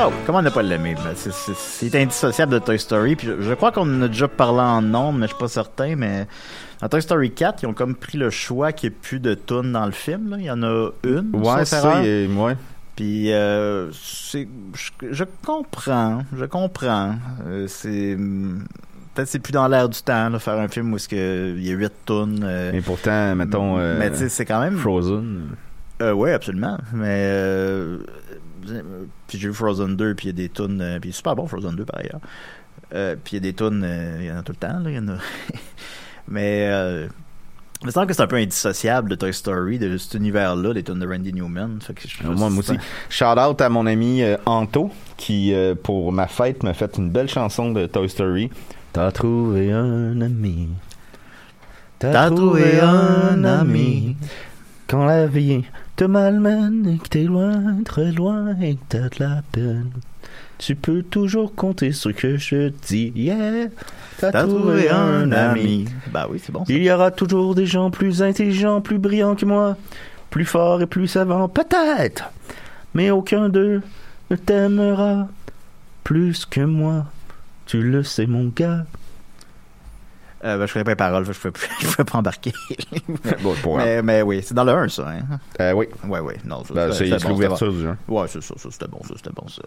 [0.00, 0.94] Well, I Bon, comment ne pas l'aimer?
[0.94, 1.30] Ben, c'est-
[1.94, 3.16] indissociable de Toy Story.
[3.16, 5.48] Puis je, je crois qu'on en a déjà parlé en nombre, mais je suis pas
[5.48, 5.94] certain.
[5.96, 6.26] Mais
[6.80, 9.34] dans Toy Story 4, ils ont comme pris le choix qu'il n'y ait plus de
[9.34, 10.30] tunes dans le film.
[10.30, 10.36] là.
[10.38, 11.30] Il y en a une.
[11.34, 12.56] Ouais, ça, est- ouais.
[12.96, 17.14] Puis euh, c'est, je, je comprends, je comprends.
[17.46, 18.16] Euh, c'est,
[19.14, 21.70] peut-être c'est plus dans l'air du temps, là, faire un film où que il y
[21.72, 22.40] a huit tonnes.
[22.42, 24.76] euh, Mais pourtant, mettons, euh, mais sais, c'est quand même.
[24.76, 25.42] Frozen.
[26.02, 26.78] Euh, oui, absolument.
[26.94, 27.98] Mais euh, euh,
[29.26, 31.46] puis j'ai vu Frozen 2, puis il y a des tunes, euh, puis super bon
[31.46, 32.20] Frozen 2 par ailleurs.
[32.94, 34.78] Euh, puis il y a des tunes, euh, il y en a tout le temps,
[34.80, 35.16] là, il y en a.
[36.28, 37.06] Mais euh,
[37.82, 40.82] il me semble que c'est un peu indissociable de Toy Story, de cet univers-là, des
[40.82, 41.78] tunes de Randy Newman.
[41.80, 42.76] Fait que je- Euh, Moi, moi aussi.
[43.08, 47.10] Shout out à mon ami euh, Anto, qui, euh, pour ma fête, m'a fait une
[47.10, 48.50] belle chanson de Toy Story.
[48.92, 50.68] T'as trouvé un ami.
[51.98, 54.16] T'as trouvé un ami.
[54.86, 55.64] Quand la vie
[55.96, 59.90] te malmène et que t'es loin, très loin et que t'as de la peine.
[60.58, 63.12] Tu peux toujours compter sur ce que je dis.
[63.16, 63.68] Yeah!
[64.18, 65.86] T'as trouvé un ami.
[66.12, 66.64] Bah oui, c'est bon.
[66.66, 66.72] ça.
[66.72, 69.76] Il y aura toujours des gens plus intelligents, plus brillants que moi,
[70.28, 72.30] plus forts et plus savants, peut-être.
[72.92, 73.80] Mais aucun d'eux
[74.30, 75.28] ne t'aimera
[76.04, 77.06] plus que moi.
[77.64, 78.84] Tu le sais, mon gars.
[80.42, 82.52] Euh, ben, je connais pas les paroles, je peux, je peux pas embarquer.
[83.42, 85.08] Bon, mais, mais oui, c'est dans le 1, ça.
[85.08, 85.38] Hein?
[85.60, 85.86] Euh, oui.
[86.08, 86.38] Ouais, ouais.
[86.46, 87.94] Non, Ben, c'est bon, l'ouverture du jeu.
[88.08, 88.22] bon.
[88.22, 89.62] Ouais, c'est ça, ça c'était bon, ça, c'était bon, ça.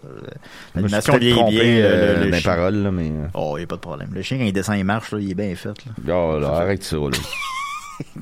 [0.74, 3.08] L'animation trompé bien, euh, le- le- les chien- paroles, là, mais...
[3.10, 4.08] euh, Oh, y a pas de problème.
[4.12, 5.92] Le chien, quand il descend, il marche, là, il est bien fait, là.
[6.16, 7.10] Oh, là, arrête ça, là.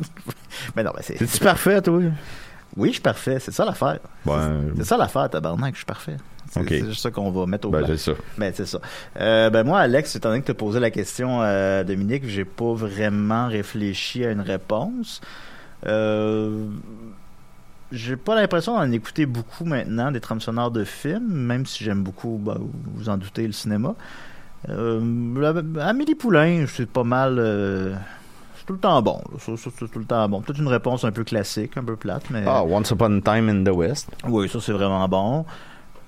[0.76, 1.16] Mais non, mais c'est.
[1.18, 2.00] C'est-tu parfait, toi?
[2.76, 3.38] Oui, je suis parfait.
[3.40, 3.98] C'est ça l'affaire.
[4.24, 6.16] Ben, C'est ça l'affaire, tabarnak, je suis parfait.
[6.52, 8.12] C'est juste ça qu'on va mettre au ben c'est ça.
[8.36, 8.78] Ben, c'est ça.
[9.18, 12.44] Euh, ben, moi, Alex, étant donné que tu as posé la question à Dominique, j'ai
[12.44, 15.20] pas vraiment réfléchi à une réponse.
[15.86, 16.66] Euh,
[17.90, 22.02] j'ai pas l'impression d'en écouter beaucoup maintenant des trames sonores de films, même si j'aime
[22.02, 22.58] beaucoup, ben,
[22.94, 23.94] vous en doutez, le cinéma.
[24.68, 25.00] Euh,
[25.80, 27.38] Amélie Poulain, c'est pas mal.
[27.38, 27.94] euh,
[28.56, 29.20] c'est tout le temps bon.
[29.38, 30.40] c'est tout le temps bon.
[30.40, 32.44] Peut-être une réponse un peu classique, un peu plate, mais.
[32.46, 34.08] Ah, Once Upon a Time in the West.
[34.28, 35.44] Oui, ça c'est vraiment bon.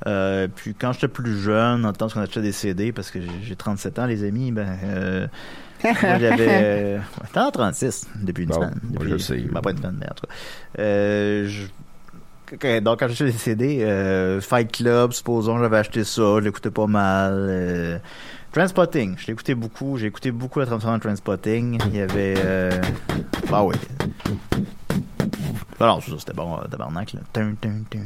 [0.06, 3.28] Euh, puis quand j'étais plus jeune, en temps qu'on achetait des CD, parce que j'ai-
[3.42, 5.26] j'ai 37 ans, les amis, ben, euh,
[5.84, 6.48] moi, j'avais.
[6.94, 6.98] Euh,
[7.34, 8.80] as 36 depuis une Bon, semaine.
[8.84, 9.36] Depuis, je sais.
[9.38, 10.32] ben, pas une semaine, mais en tout cas.
[10.78, 11.66] Euh, je-
[12.80, 16.86] donc quand j'achetais des CD, euh, Fight Club, supposons, j'avais acheté ça, je l'écoutais pas
[16.86, 17.32] mal.
[17.34, 17.98] Euh,
[18.52, 21.80] Transpotting, je l'écoutais beaucoup, j'ai écouté beaucoup la transformation de Transpotting.
[21.88, 22.34] Il y avait.
[22.38, 22.80] Euh,
[23.52, 23.74] ah oui.
[25.80, 27.20] Non, ça, c'était bon, tabarnak, là.
[27.32, 28.02] Tum, tum, tum,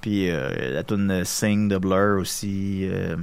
[0.00, 2.88] puis euh, la tune Sing de Blur aussi.
[2.88, 3.16] Euh,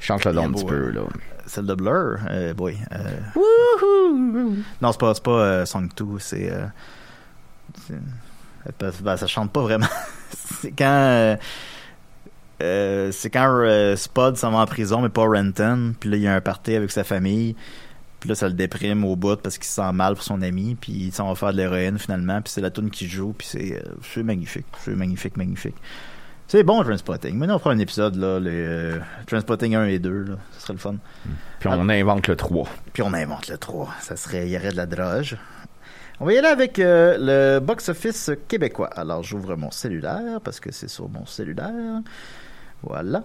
[0.00, 1.02] chante le long un petit peu, là.
[1.46, 2.76] Celle de Blur, euh, boy.
[2.92, 4.56] Euh, Wouhou!
[4.82, 6.52] Non, c'est pas, pas euh, Song 2, c'est.
[8.80, 9.86] Ben, ça chante pas vraiment.
[10.60, 11.38] c'est quand.
[12.58, 15.94] c'est quand Spud s'en va en prison, mais pas Renton.
[15.98, 17.54] Puis là, il y a un party avec sa famille.
[18.20, 20.74] Puis là, ça le déprime au bout parce qu'il se sent mal pour son ami.
[20.74, 22.40] Puis il s'en va faire de l'héroïne finalement.
[22.40, 23.34] Puis c'est la tune qui joue.
[23.36, 24.66] Puis c'est, euh, c'est magnifique.
[24.84, 25.76] C'est magnifique, magnifique.
[26.48, 27.36] C'est bon, Transpotting.
[27.36, 30.10] Maintenant, on fera un épisode, là, les euh, Transpotting 1 et 2.
[30.10, 30.36] Là.
[30.52, 30.94] Ce serait le fun.
[31.58, 32.68] Puis on invente le 3.
[32.92, 33.92] Puis on invente le 3.
[34.00, 35.36] Ça serait, il y aurait de la droge.
[36.20, 38.88] On va y aller avec euh, le box-office québécois.
[38.96, 42.00] Alors, j'ouvre mon cellulaire parce que c'est sur mon cellulaire.
[42.82, 43.24] Voilà.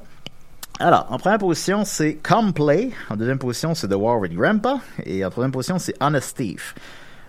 [0.82, 2.90] Alors, en première position, c'est Come Play.
[3.10, 4.80] En deuxième position, c'est The War with Grandpa.
[5.06, 6.74] Et en troisième position, c'est Honest Thief.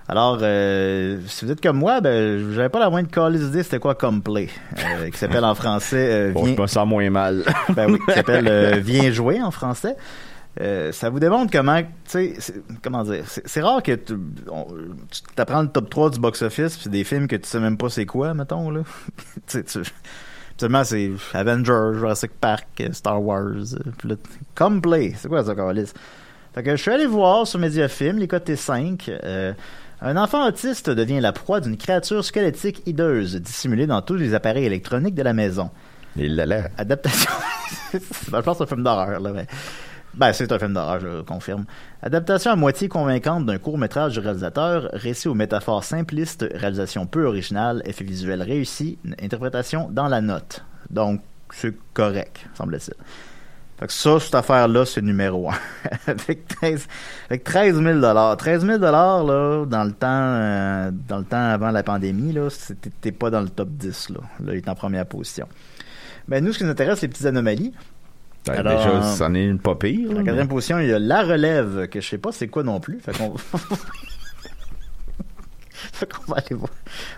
[0.09, 3.79] Alors, euh, si vous êtes comme moi, ben, j'avais pas la moindre calice idée c'était
[3.79, 7.09] quoi Come Play, euh, qui s'appelle en français euh, Bon, Viens- je me sens moins
[7.11, 7.45] mal.
[7.75, 9.97] ben oui, qui s'appelle Viens jouer en français.
[10.61, 12.35] Euh, ça vous démontre comment, tu sais,
[12.83, 14.15] comment dire, c'est rare que tu
[15.35, 18.05] t'apprends le top 3 du box-office, puis des films que tu sais même pas c'est
[18.07, 18.81] quoi, mettons, là.
[19.35, 19.81] tu sais, tu-
[20.53, 24.17] Habituellement, c'est Avengers, Jurassic Park, Star Wars, euh, puis là,
[24.55, 25.93] Come Play, c'est quoi ça, Carlis?
[26.55, 29.55] Fait que je suis allé voir sur Mediafilm, les côtés 5, euh,
[30.03, 34.67] un enfant autiste devient la proie d'une créature squelettique hideuse, dissimulée dans tous les appareils
[34.67, 35.71] électroniques de la maison.
[36.17, 36.69] Il l'a l'air.
[36.77, 37.31] Adaptation.
[37.95, 39.47] je pense que c'est un film d'horreur, là, mais.
[40.14, 41.64] Ben, c'est un film d'horreur, je confirme.
[42.03, 47.83] Adaptation à moitié convaincante d'un court-métrage du réalisateur, récit aux métaphores simplistes, réalisation peu originale,
[47.87, 50.64] effet visuel réussi, interprétation dans la note.
[50.90, 52.94] Donc, c'est correct, semble-t-il.
[53.81, 55.55] Fait que ça, cette affaire-là, c'est numéro un.
[56.07, 56.87] avec, 13,
[57.31, 61.83] avec 13 000 13 000 là, dans le temps, euh, dans le temps avant la
[61.83, 64.20] pandémie, là, c'était- pas dans le top 10, là.
[64.44, 65.48] Là, il est en première position.
[66.29, 67.72] Ben, nous, ce qui nous intéresse, les petites anomalies.
[68.48, 70.11] Alors, déjà, c'en est une pas pire.
[70.11, 72.81] En quatrième position, il y a la relève, que je sais pas c'est quoi non
[72.81, 72.98] plus.
[73.00, 73.37] Fait qu'on
[75.92, 76.70] fait qu'on va aller voir.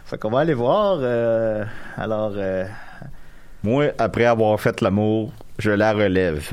[0.05, 0.99] Fait qu'on va aller voir.
[1.01, 1.65] euh,
[1.97, 2.65] alors, euh,
[3.63, 6.53] Moi, après avoir fait l'amour, je la relève.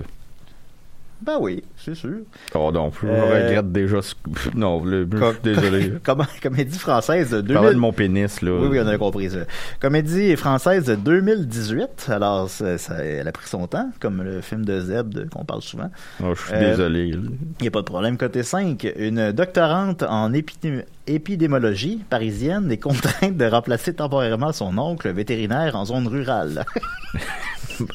[1.24, 2.18] Ben oui, c'est sûr.
[2.56, 4.00] Oh non, je Euh, regrette déjà.
[4.56, 5.94] Non, le, Com- désolé.
[6.04, 7.76] Com- comédie française de Je parlais 2000...
[7.76, 8.52] de mon pénis, là.
[8.60, 9.40] Oui, oui, on a compris ça.
[9.80, 12.08] Comédie française de 2018.
[12.10, 15.62] Alors, ça, ça- elle a pris son temps, comme le film de Zeb qu'on parle
[15.62, 15.92] souvent.
[16.24, 17.08] Oh, je suis Euh, désolé.
[17.10, 17.22] Il
[17.62, 18.18] n'y a pas de problème.
[18.18, 25.10] Côté 5, une doctorante en épidé- épidémiologie parisienne est contrainte de remplacer temporairement son oncle
[25.12, 26.66] vétérinaire en zone rurale.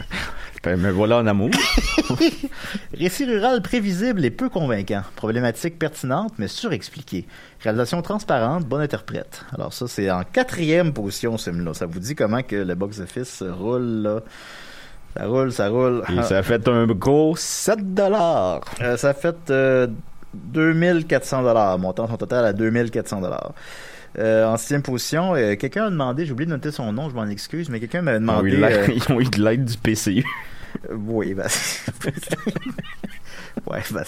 [0.66, 1.50] Ben, me voilà en amour.
[2.98, 5.02] Récit rural prévisible et peu convaincant.
[5.14, 7.24] Problématique pertinente mais surexpliquée.
[7.60, 9.44] Réalisation transparente, bonne interprète.
[9.54, 11.72] Alors ça, c'est en quatrième position, ce film-là.
[11.72, 14.20] Ça vous dit comment que le box-office roule, là?
[15.16, 16.02] Ça roule, ça roule.
[16.08, 18.62] Et ça a fait un gros 7 dollars.
[18.80, 19.86] Euh, ça a fait euh,
[20.34, 23.52] 2400 dollars, montant son total à 2400 dollars.
[24.18, 27.14] Euh, en sixième position, euh, quelqu'un a demandé, j'ai oublié de noter son nom, je
[27.14, 28.50] m'en excuse, mais quelqu'un m'a demandé.
[28.88, 30.24] Ils ont eu de l'aide du PCU.
[30.90, 31.46] Euh, oui, ben.
[33.66, 34.04] ouais, ben.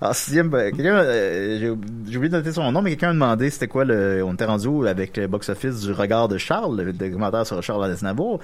[0.00, 3.50] En sixième, ben, quelqu'un, euh, j'ai oublié de noter son nom, mais quelqu'un a demandé
[3.50, 4.22] c'était quoi le.
[4.24, 8.40] On était rendu avec le box-office du regard de Charles, le documentaire sur Charles Aznavour?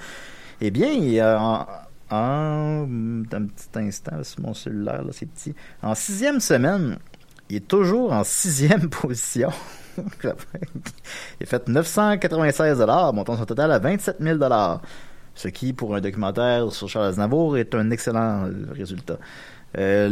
[0.61, 1.65] Eh bien, il en,
[2.09, 2.83] en-
[3.31, 5.55] un petit instant, sur mon cellulaire, là, c'est petit.
[5.81, 6.97] En sixième semaine,
[7.49, 9.49] il est toujours en sixième position.
[10.21, 12.79] il a fait 996
[13.13, 14.37] montant son total à 27 000
[15.39, 19.17] ce qui, pour un documentaire sur Charles Aznavour, est un excellent euh, résultat.
[19.77, 20.09] Euh,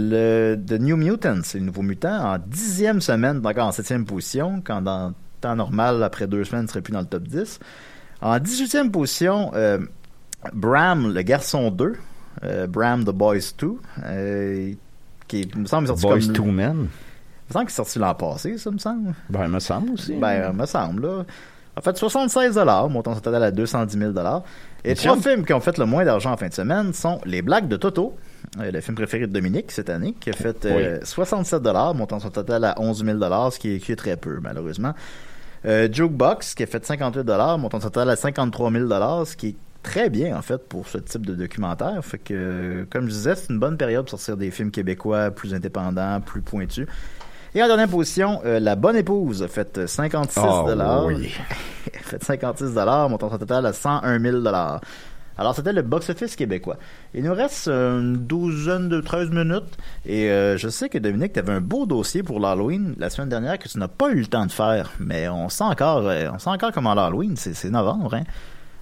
[0.56, 4.62] le The New Mutants, c'est le nouveau mutant, en dixième semaine, donc en septième position,
[4.66, 7.60] quand dans temps normal, après deux semaines, il serait plus dans le top 10.
[8.22, 9.80] En 18e position, euh,
[10.54, 11.96] Bram, le garçon 2,
[12.46, 14.74] euh, Bram the Boys 2, euh,
[15.28, 16.34] qui me semble sorti Boys comme...
[16.34, 16.88] to Men.
[17.50, 19.14] Il me semble qu'il est sorti l'an passé, ça me semble.
[19.30, 20.16] Ben, il me semble aussi.
[20.16, 21.26] Ben, il me semble, là.
[21.78, 22.58] En fait, 76
[22.90, 24.12] montant son total à 210 000
[24.84, 27.22] Et Mais trois films qui ont fait le moins d'argent en fin de semaine sont
[27.24, 28.16] Les Blagues de Toto,
[28.60, 31.62] euh, le film préféré de Dominique cette année, qui a fait euh, 67
[31.96, 33.20] montant son total à 11 000
[33.52, 34.96] ce qui est, qui est très peu, malheureusement.
[35.66, 37.28] Euh, Jukebox, qui a fait 58
[37.60, 38.90] montant son total à 53 000
[39.26, 42.04] ce qui est très bien, en fait, pour ce type de documentaire.
[42.04, 45.32] Fait que, euh, comme je disais, c'est une bonne période pour sortir des films québécois
[45.32, 46.88] plus indépendants, plus pointus.
[47.56, 51.34] Et en dernière position, euh, La Bonne Épouse a fait 56 Ah, oui.
[51.94, 52.66] Elle fait 56
[53.10, 54.48] montant son total à 101 000
[55.40, 56.78] alors, c'était le box-office québécois.
[57.14, 59.78] Il nous reste euh, une douzaine de 13 minutes.
[60.04, 63.30] Et euh, je sais que Dominique, tu avais un beau dossier pour l'Halloween la semaine
[63.30, 64.94] dernière que tu n'as pas eu le temps de faire.
[65.00, 68.16] Mais on sent encore, on sent encore comment l'Halloween, c'est novembre.
[68.16, 68.24] Hein?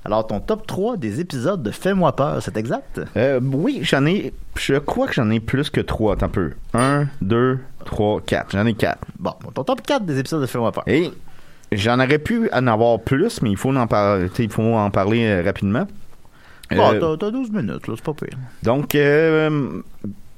[0.06, 3.02] Alors, ton top 3 des épisodes de Fais-moi peur, c'est exact?
[3.18, 4.34] Euh, oui, j'en ai.
[4.56, 6.14] Je crois que j'en ai plus que trois.
[6.14, 6.52] Attends un peu.
[6.76, 8.52] Un, deux, trois, quatre.
[8.52, 9.00] J'en ai quatre.
[9.20, 10.84] Bon, ton top 4 des épisodes de Fais-moi peur.
[10.88, 11.12] Et
[11.72, 15.26] j'en aurais pu en avoir plus, mais il faut en, par- il faut en parler
[15.26, 15.88] euh, rapidement.
[16.72, 18.38] Bon, Euh, t'as- t'as 12 minutes, là, c'est pas pire.
[18.64, 19.82] donc, euh,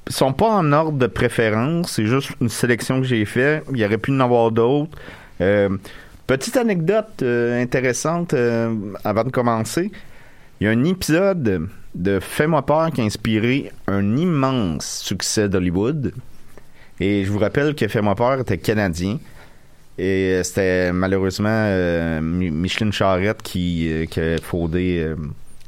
[0.09, 1.91] ils sont pas en ordre de préférence.
[1.91, 3.63] C'est juste une sélection que j'ai fait.
[3.71, 4.97] Il y aurait pu en avoir d'autres.
[5.41, 5.69] Euh,
[6.27, 9.91] petite anecdote euh, intéressante euh, avant de commencer.
[10.59, 16.13] Il y a un épisode de Fais-moi peur qui a inspiré un immense succès d'Hollywood.
[16.99, 19.19] Et je vous rappelle que Fais-moi peur était canadien.
[19.99, 25.15] Et euh, c'était malheureusement euh, Mi- Micheline Charrette qui, euh, qui a euh,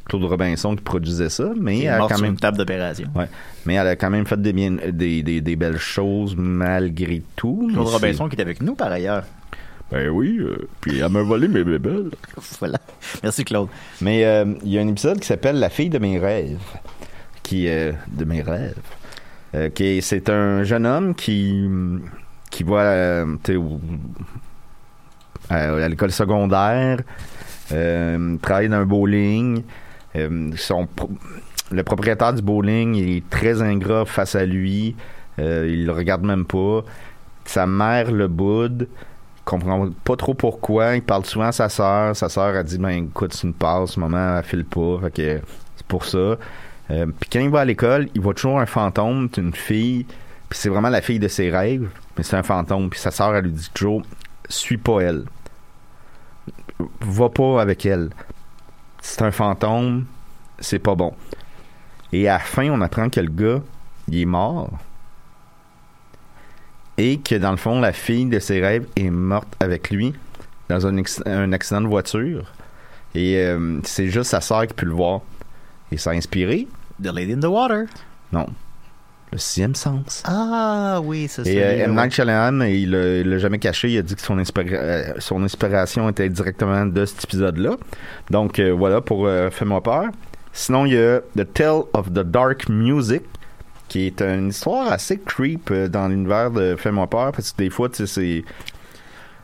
[0.05, 1.51] Claude Robinson qui produisait ça.
[1.59, 3.07] Mais elle a quand même une table d'opération.
[3.15, 3.27] Ouais.
[3.65, 7.69] Mais elle a quand même fait des, bien- des, des, des belles choses malgré tout.
[7.73, 9.23] Claude Robinson qui est avec nous, par ailleurs.
[9.91, 10.37] Ben oui.
[10.39, 12.11] euh, puis elle m'a volé mes bébelles.
[12.59, 12.79] Voilà.
[13.23, 13.69] Merci, Claude.
[14.01, 16.59] Mais euh, il y a un épisode qui s'appelle La fille de mes rêves.
[17.43, 18.75] Qui euh, de mes rêves.
[20.01, 21.67] C'est un jeune homme qui
[22.51, 23.23] qui va
[25.49, 26.99] à, l'école secondaire,
[27.67, 29.63] travaille dans un bowling.
[30.13, 34.95] Le propriétaire du bowling est très ingrat face à lui.
[35.39, 36.83] Il le regarde même pas.
[37.45, 38.87] Sa mère le boude.
[39.49, 40.95] Comprend pas trop pourquoi.
[40.95, 42.15] Il parle souvent à sa sœur.
[42.15, 44.99] Sa sœur a dit ben écoute, c'est une passe, maman, elle file pas.
[45.01, 45.41] Fait
[45.75, 46.37] c'est pour ça.
[46.91, 50.05] Euh, puis quand il va à l'école, il voit toujours un fantôme, une fille.
[50.49, 52.91] Puis c'est vraiment la fille de ses rêves, mais c'est un fantôme.
[52.91, 54.03] Puis sa sœur, elle lui dit toujours
[54.49, 55.25] suis pas elle.
[57.01, 58.11] Va pas avec elle.
[59.01, 60.05] C'est un fantôme,
[60.59, 61.15] c'est pas bon.
[62.13, 63.61] Et à la fin, on apprend que le gars,
[64.09, 64.69] il est mort.
[66.99, 70.13] Et que dans le fond, la fille de ses rêves est morte avec lui
[70.67, 70.97] dans un,
[71.53, 72.51] accident de voiture.
[73.15, 75.21] Et euh, c'est juste sa sœur qui peut le voir.
[75.91, 76.67] Et ça a inspiré.
[77.01, 77.85] The Lady in the Water.
[78.31, 78.45] Non.
[79.31, 80.23] Le sixième sens.
[80.25, 81.49] Ah oui, c'est ça.
[81.49, 81.95] Et euh, M.
[81.95, 83.89] Night Shyamalan, il l'a jamais caché.
[83.89, 87.77] Il a dit que son, inspira- euh, son inspiration était directement de cet épisode-là.
[88.31, 90.05] Donc euh, voilà pour Fais-moi peur.
[90.51, 93.21] Sinon, il y a The Tale of the Dark Music
[93.89, 97.69] qui est une histoire assez creep euh, dans l'univers de Fais-moi peur, parce que des
[97.69, 98.45] fois, tu sais, c'est...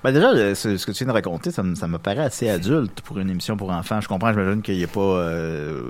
[0.03, 2.25] Ben déjà, le- ce, ce que tu viens de raconter, ça me, ça me paraît
[2.25, 3.99] assez adulte pour une émission pour enfants.
[3.99, 4.99] Je comprends, j'imagine qu'il n'y a pas...
[5.01, 5.81] euh,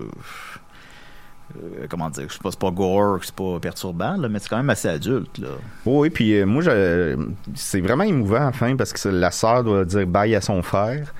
[1.58, 4.58] euh, comment dire, c'est pas, pas gore, que c'est pas perturbant, là, mais c'est quand
[4.58, 5.38] même assez adulte.
[5.38, 5.49] Là.
[5.86, 6.64] Oui, puis euh, moi,
[7.56, 11.14] c'est vraiment émouvant, enfin, parce que la sœur doit dire bye à son frère.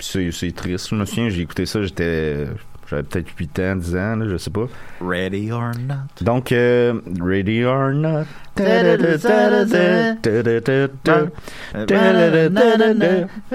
[0.00, 0.90] C'est triste.
[0.90, 2.46] Je me souviens, j'ai écouté ça, j'étais...
[2.88, 4.66] J'avais peut-être 8 ans, 10 ans, là, je sais pas.
[5.00, 6.22] Ready or not.
[6.22, 8.24] Donc, euh, Ready or Not.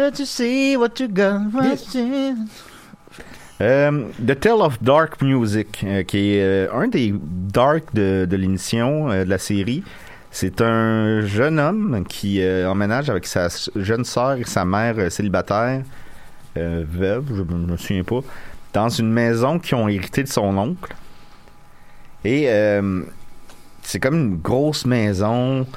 [0.05, 1.41] You see what you got.
[3.61, 8.35] Euh, The Tale of Dark Music, euh, qui est euh, un des dark de, de
[8.35, 9.83] l'émission, euh, de la série.
[10.31, 15.09] C'est un jeune homme qui euh, emménage avec sa jeune sœur et sa mère euh,
[15.09, 15.83] célibataire,
[16.57, 18.21] euh, veuve, je me me souviens pas,
[18.73, 20.93] dans une maison qu'ils ont hérité de son oncle.
[22.25, 23.01] Et euh,
[23.81, 25.67] c'est comme une grosse maison.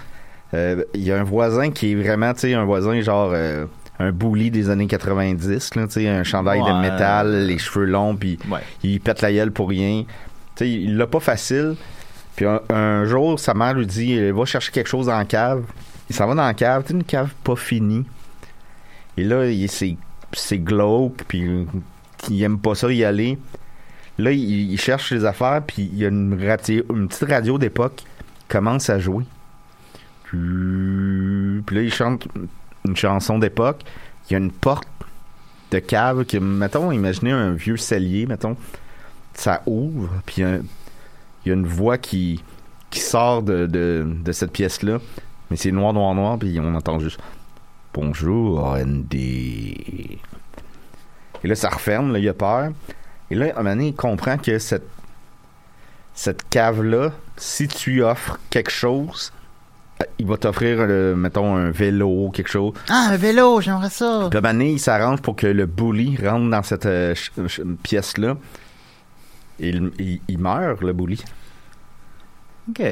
[0.55, 3.66] Euh, Il y a un voisin qui est vraiment, tu sais, un voisin genre euh,
[3.99, 8.14] un bully des années 90, là, tu sais, un chandail de métal, les cheveux longs,
[8.14, 8.61] puis Ouais.
[8.82, 10.05] il pète la gueule pour rien.
[10.55, 11.74] Tu sais, il l'a pas facile.
[12.36, 15.24] Puis un, un jour, sa mère lui dit euh, Va chercher quelque chose dans la
[15.24, 15.64] cave.
[16.09, 18.05] Il s'en va dans la cave, tu une cave pas finie.
[19.16, 19.97] Et là, il- c'est
[20.32, 21.66] c'est glauque, puis
[22.30, 23.38] euh, il aime pas ça y aller.
[24.18, 28.04] Là, il, cherche les affaires, puis il y a une, une petite radio d'époque qui
[28.48, 29.24] commence à jouer.
[30.30, 32.26] Puis là, il chante
[32.86, 33.82] une chanson d'époque.
[34.28, 34.88] Il y a une porte
[35.70, 38.56] de cave que, mettons, imaginez un vieux cellier, mettons,
[39.34, 42.42] ça ouvre, puis il y a, il y a une voix qui,
[42.88, 44.98] qui sort de, de, de cette pièce-là,
[45.50, 47.20] mais c'est noir, noir, noir, puis on entend juste
[47.96, 50.18] Bonjour, Andy.
[51.45, 52.70] Et là, ça referme, là, il a peur.
[53.30, 54.87] Et là, à un moment donné, il comprend que cette,
[56.14, 59.32] cette cave-là, si tu lui offres quelque chose,
[60.03, 62.72] euh, il va t'offrir, euh, mettons, un vélo, quelque chose.
[62.89, 64.28] Ah, un vélo, j'aimerais ça.
[64.30, 67.14] Puis à un moment donné, il s'arrange pour que le bully rentre dans cette euh,
[67.82, 68.37] pièce-là.
[69.59, 71.22] Et il, il- il meurt, le bully.
[72.70, 72.82] OK.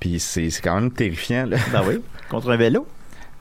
[0.00, 1.46] Puis c'est c'est quand même terrifiant.
[1.46, 2.00] Là, Ben oui.
[2.30, 2.86] Contre un vélo.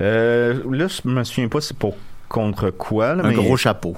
[0.01, 1.95] Euh, là je me souviens pas c'est pour
[2.29, 3.13] contre quoi.
[3.15, 3.95] Là, Un mais gros chapeau.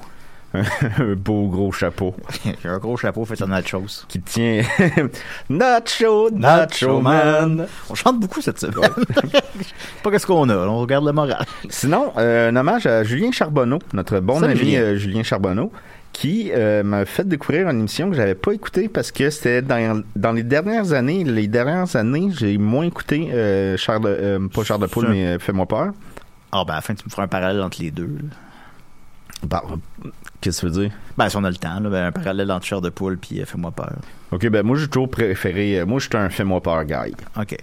[0.99, 2.15] Un beau gros chapeau
[2.61, 4.05] J'ai un gros chapeau fait en nachos.
[4.07, 4.61] qui tient
[5.49, 7.67] Nacho, Nacho Man.
[7.89, 8.89] On chante beaucoup cette semaine.
[8.97, 9.41] Je sais
[10.03, 10.55] pas qu'est-ce qu'on a.
[10.57, 11.45] On regarde le moral.
[11.69, 14.79] Sinon, euh, un hommage à Julien Charbonneau, notre bon Salut, ami Julien.
[14.81, 15.71] euh, Julien Charbonneau,
[16.13, 20.01] qui euh, m'a fait découvrir une émission que j'avais pas écoutée parce que c'était dans,
[20.15, 21.23] dans les dernières années.
[21.23, 25.37] Les dernières années, j'ai moins écouté euh, Char de, euh, pas Char de Poule, mais
[25.39, 25.91] Fais-moi peur.
[26.51, 28.15] Ah, ben, à la fin, tu me feras un parallèle entre les deux.
[29.43, 29.61] Bah,
[30.45, 30.91] Qu'est-ce que tu veux dire?
[31.17, 33.41] Ben, si on a le temps, là, ben, un parallèle entre chair de poule puis
[33.41, 33.95] euh, Fais-moi peur.
[34.31, 35.79] Ok, ben moi j'ai toujours préféré.
[35.79, 37.15] euh, moi, je suis un Fais-moi peur guy.
[37.35, 37.57] OK.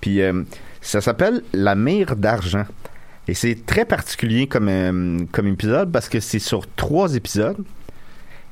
[0.00, 0.42] Puis euh,
[0.80, 2.64] ça s'appelle La mire d'argent.
[3.28, 7.58] Et c'est très particulier comme, euh, comme épisode parce que c'est sur trois épisodes.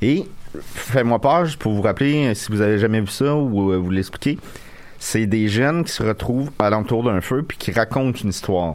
[0.02, 0.26] Et
[0.74, 4.38] fais-moi peur, pour vous rappeler, si vous avez jamais vu ça ou vous l'expliquer,
[4.98, 8.74] c'est des jeunes qui se retrouvent alentour d'un feu puis qui racontent une histoire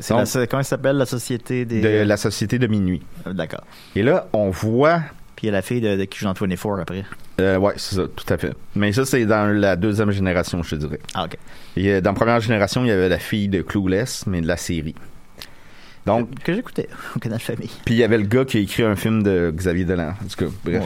[0.00, 1.80] C'est la- comment ça s'appelle, la société des...
[1.80, 3.02] de la société de minuit.
[3.26, 3.64] Euh, D'accord.
[3.94, 5.00] Et là, on voit...
[5.36, 7.04] Puis il y a la fille de, de qui joue dans 24 après.
[7.40, 8.54] Euh, ouais, c'est ça, tout à fait.
[8.76, 11.00] Mais ça, c'est dans la deuxième génération, je te dirais.
[11.14, 11.36] Ah, OK.
[11.76, 14.56] Et dans la première génération, il y avait la fille de Clueless, mais de la
[14.56, 14.94] série.
[16.06, 17.70] Donc, Que j'écoutais au Canal Famille.
[17.84, 20.10] Puis il y avait le gars qui a écrit un film de Xavier Dolan.
[20.22, 20.82] En tout cas, bref.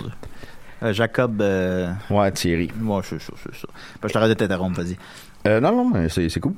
[0.83, 1.43] Euh, Jacob...
[1.43, 1.91] Euh...
[2.09, 2.71] Ouais, Thierry.
[2.81, 3.67] Ouais, c'est ça, c'est ça.
[4.01, 4.97] Ben, je t'arrête de t'interrompre, vas-y.
[5.47, 6.55] Euh, non, non, mais c'est c'est cool.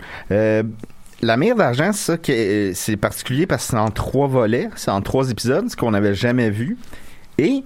[1.23, 1.91] La mire d'argent,
[2.31, 5.91] euh, c'est particulier parce que c'est en trois volets, c'est en trois épisodes, ce qu'on
[5.91, 6.79] n'avait jamais vu.
[7.37, 7.63] Et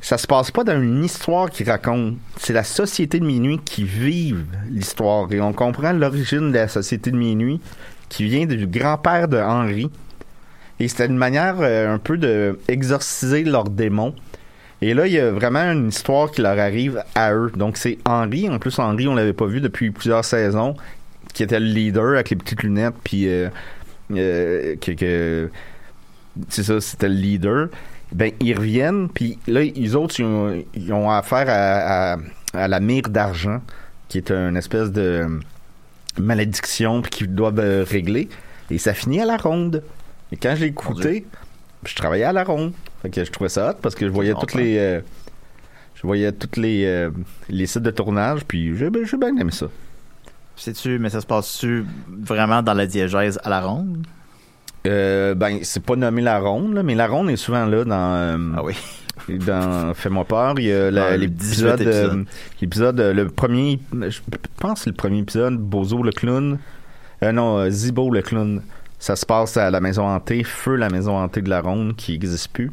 [0.00, 2.14] ça se passe pas dans une histoire qui raconte.
[2.36, 5.32] C'est la société de minuit qui vive l'histoire.
[5.32, 7.60] Et on comprend l'origine de la société de minuit
[8.08, 9.90] qui vient du grand-père de Henri.
[10.78, 14.14] Et c'était une manière euh, un peu de exorciser leurs démons.
[14.82, 17.50] Et là, il y a vraiment une histoire qui leur arrive à eux.
[17.56, 18.48] Donc, c'est Henri.
[18.48, 20.76] En plus, Henri, on l'avait pas vu depuis plusieurs saisons,
[21.34, 23.48] qui était le leader avec les petites lunettes, puis euh,
[24.12, 25.50] euh, que, que-
[26.48, 27.68] c'est ça, c'était le leader.
[28.12, 32.18] Ben, ils reviennent, puis là, ils autres, ils ont, ils ont affaire à, à-
[32.54, 33.60] à la mire d'argent,
[34.08, 35.26] qui est une espèce de
[36.18, 38.28] malédiction, puis qu'ils doivent euh, régler.
[38.70, 39.82] Et ça finit à la ronde.
[40.32, 41.24] Et quand je l'ai écouté,
[41.84, 42.72] je travaillais à la ronde.
[43.02, 44.78] Fait que je trouvais ça hot parce que je voyais toutes les.
[44.78, 45.00] euh,
[45.96, 47.10] je voyais toutes les, euh,
[47.48, 49.66] les sites de tournage, puis j'ai j'ai bien aimé ça.
[50.56, 54.06] Sais-tu, mais ça se passe-tu vraiment dans la diégèse à la ronde?
[54.86, 58.12] Euh, ben, c'est pas nommé la ronde, là, mais la ronde est souvent là dans.
[58.14, 58.74] euh, Ah oui.
[59.46, 60.54] dans Fais-moi peur.
[60.58, 62.12] Il y a la- Ah, l'épisode, 18 épisodes.
[62.18, 62.24] euh,
[62.60, 64.18] l'épisode, euh, le premier, je
[64.58, 66.58] pense que c'est le premier épisode, Bozo le clown.
[67.22, 68.60] Non, Zibo le clown.
[68.98, 72.12] Ça se passe à la maison hantée, Feu la maison hantée de la Ronde qui
[72.12, 72.70] n'existe plus.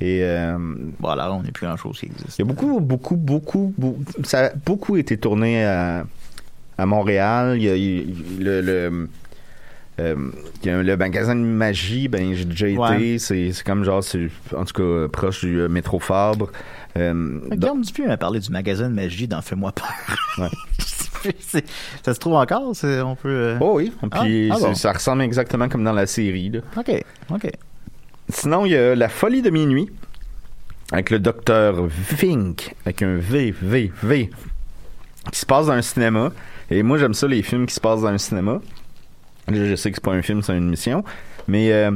[0.00, 0.58] Et euh,
[1.00, 2.38] Voilà, on n'est plus grand chose qui existe.
[2.38, 6.04] il y a beaucoup, beaucoup, beaucoup, beaucoup, ça a beaucoup été tourné à,
[6.78, 7.54] à Montréal.
[7.56, 9.08] Il y a, il- le, le,
[9.98, 10.16] euh,
[10.64, 12.78] le magasin de magie, ben j'ai déjà été.
[12.78, 13.16] Ouais.
[13.18, 16.50] C'est, comme genre, c'est en tout cas euh, proche du euh, métro Fabre.
[16.96, 19.86] Euh, Guillaume Dupuis m'a parlé du magasin de magie dans Fais-moi peur.
[20.38, 20.50] Ouais.
[22.04, 22.76] Ça se trouve encore?
[22.76, 23.56] c'est- On peut.
[23.60, 24.74] Oh oui, puis Ah, ah bon.
[24.74, 26.50] ça ressemble exactement comme dans la série.
[26.50, 26.60] là.
[26.76, 27.50] Ok, ok.
[28.28, 29.88] Sinon, il y a La folie de minuit
[30.92, 34.30] avec le docteur Vink, avec un V, V, V,
[35.32, 36.30] qui se passe dans un cinéma.
[36.70, 38.60] Et moi, j'aime ça, les films qui se passent dans un cinéma.
[39.48, 41.04] Je sais que c'est pas un film, c'est une mission.
[41.46, 41.92] Mais euh,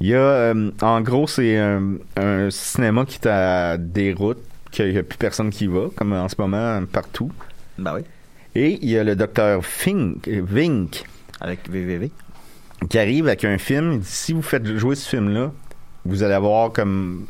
[0.00, 4.42] il y a, euh, en gros, c'est un, un cinéma qui est à des routes,
[4.70, 7.30] qu'il n'y a plus personne qui y va, comme en ce moment, partout.
[7.78, 8.02] Ben oui.
[8.54, 11.04] Et il y a le docteur Fink, Vink,
[11.40, 12.10] Avec VVV.
[12.90, 13.92] qui arrive avec un film.
[13.94, 15.50] Il dit, si vous faites jouer ce film-là,
[16.04, 17.24] vous allez avoir comme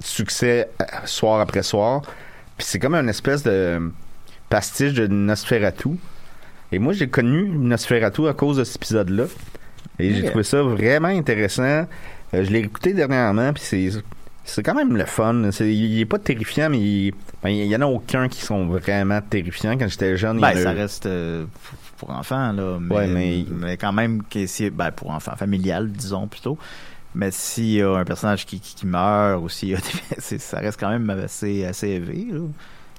[0.00, 2.02] succès euh, soir après soir.
[2.58, 3.90] Puis c'est comme une espèce de
[4.48, 5.90] pastiche de Nosferatu.
[6.72, 9.24] Et moi, j'ai connu Nosferatu à cause de cet épisode-là.
[9.98, 11.62] Et j'ai trouvé ça vraiment intéressant.
[11.62, 11.86] Euh,
[12.32, 13.90] je l'ai écouté dernièrement, puis c'est
[14.44, 15.50] c'est quand même le fun.
[15.60, 19.20] Il est pas terrifiant, mais il, ben, il y en a aucun qui sont vraiment
[19.20, 19.76] terrifiants.
[19.76, 21.46] Quand j'étais jeune, il y en Ben, a- ça reste euh,
[21.96, 22.78] pour enfants, là.
[22.80, 24.22] Mais, Ouais, mais- mais quand même,
[24.72, 26.58] ben, pour enfants, familial, disons plutôt.
[27.14, 30.38] Mais s'il y a un personnage qui, qui, qui meurt ou s'il y a des-
[30.38, 32.40] ça reste quand même assez, assez élevé, là.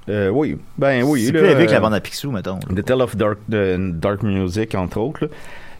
[0.10, 1.26] Euh, oui, ben oui.
[1.26, 2.60] c'est plus que la euh, bande à Picsou, mettons.
[2.60, 5.26] The Tale of Dark, de Dark Music, entre autres.
[5.26, 5.28] là.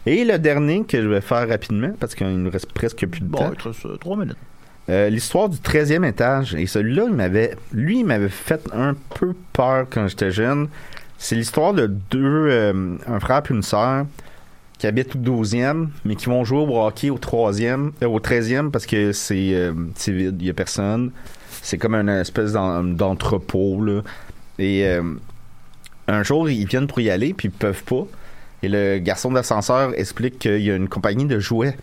[0.06, 3.26] Et le dernier que je vais faire rapidement, parce qu'il nous reste presque plus de
[3.26, 3.50] Bon, temps.
[3.52, 4.36] il te reste, euh, trois minutes.
[4.90, 6.54] Euh, L'histoire du 13e étage.
[6.54, 10.68] Et celui-là, il m'avait, lui, il m'avait fait un peu peur quand j'étais jeune.
[11.18, 14.06] C'est l'histoire de deux, euh, un frère et une sœur
[14.78, 18.70] qui habitent au 12e, mais qui vont jouer au hockey au 3e, euh, au 13e
[18.70, 21.10] parce que c'est euh, c'est vide, il n'y a personne.
[21.68, 24.00] C'est comme une espèce d'en- d'entrepôt, là.
[24.58, 25.02] Et euh,
[26.06, 28.06] un jour, ils viennent pour y aller, puis ils peuvent pas.
[28.62, 31.76] Et le garçon d'ascenseur explique qu'il y a une compagnie de jouets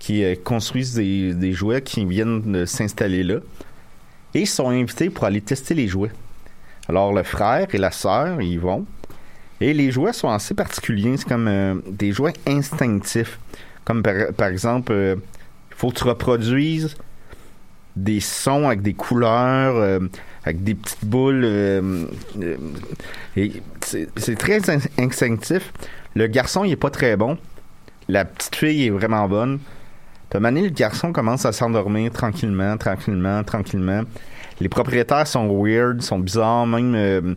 [0.00, 3.36] qui euh, construisent des, jouets qui viennent de s'installer là.
[4.34, 6.10] Et ils sont invités pour aller tester les jouets.
[6.88, 8.86] Alors le frère et la sœur, ils vont.
[9.60, 11.16] Et les jouets sont assez particuliers.
[11.16, 13.38] C'est comme euh, des jouets instinctifs.
[13.84, 14.92] Comme par, exemple,
[15.70, 16.96] il faut que tu reproduises
[17.96, 20.00] des sons avec des couleurs, euh,
[20.44, 21.42] avec des petites boules.
[21.44, 22.04] euh,
[22.40, 22.56] euh,
[24.16, 25.72] c'est très in- instinctif.
[26.14, 27.38] Le garçon, il est pas très bon.
[28.08, 29.58] La petite fille est vraiment bonne.
[30.30, 34.02] Puis à le garçon commence à s'endormir tranquillement, tranquillement, tranquillement.
[34.60, 37.36] Les propriétaires sont weird, sont bizarres, même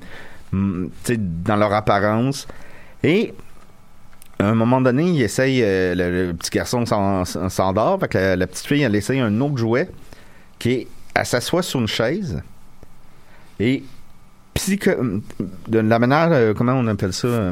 [1.17, 2.47] dans leur apparence.
[3.03, 3.33] Et
[4.39, 8.47] à un moment donné, il essaye, le, petit garçon s'en- s'endort, fait que la, la
[8.47, 9.89] petite fille, elle essaye un autre jouet,
[10.59, 12.41] qui est, elle s'assoit sur une chaise,
[13.59, 13.83] et
[14.53, 14.91] psycho,
[15.67, 17.51] de la manière, euh, comment on appelle ça, euh,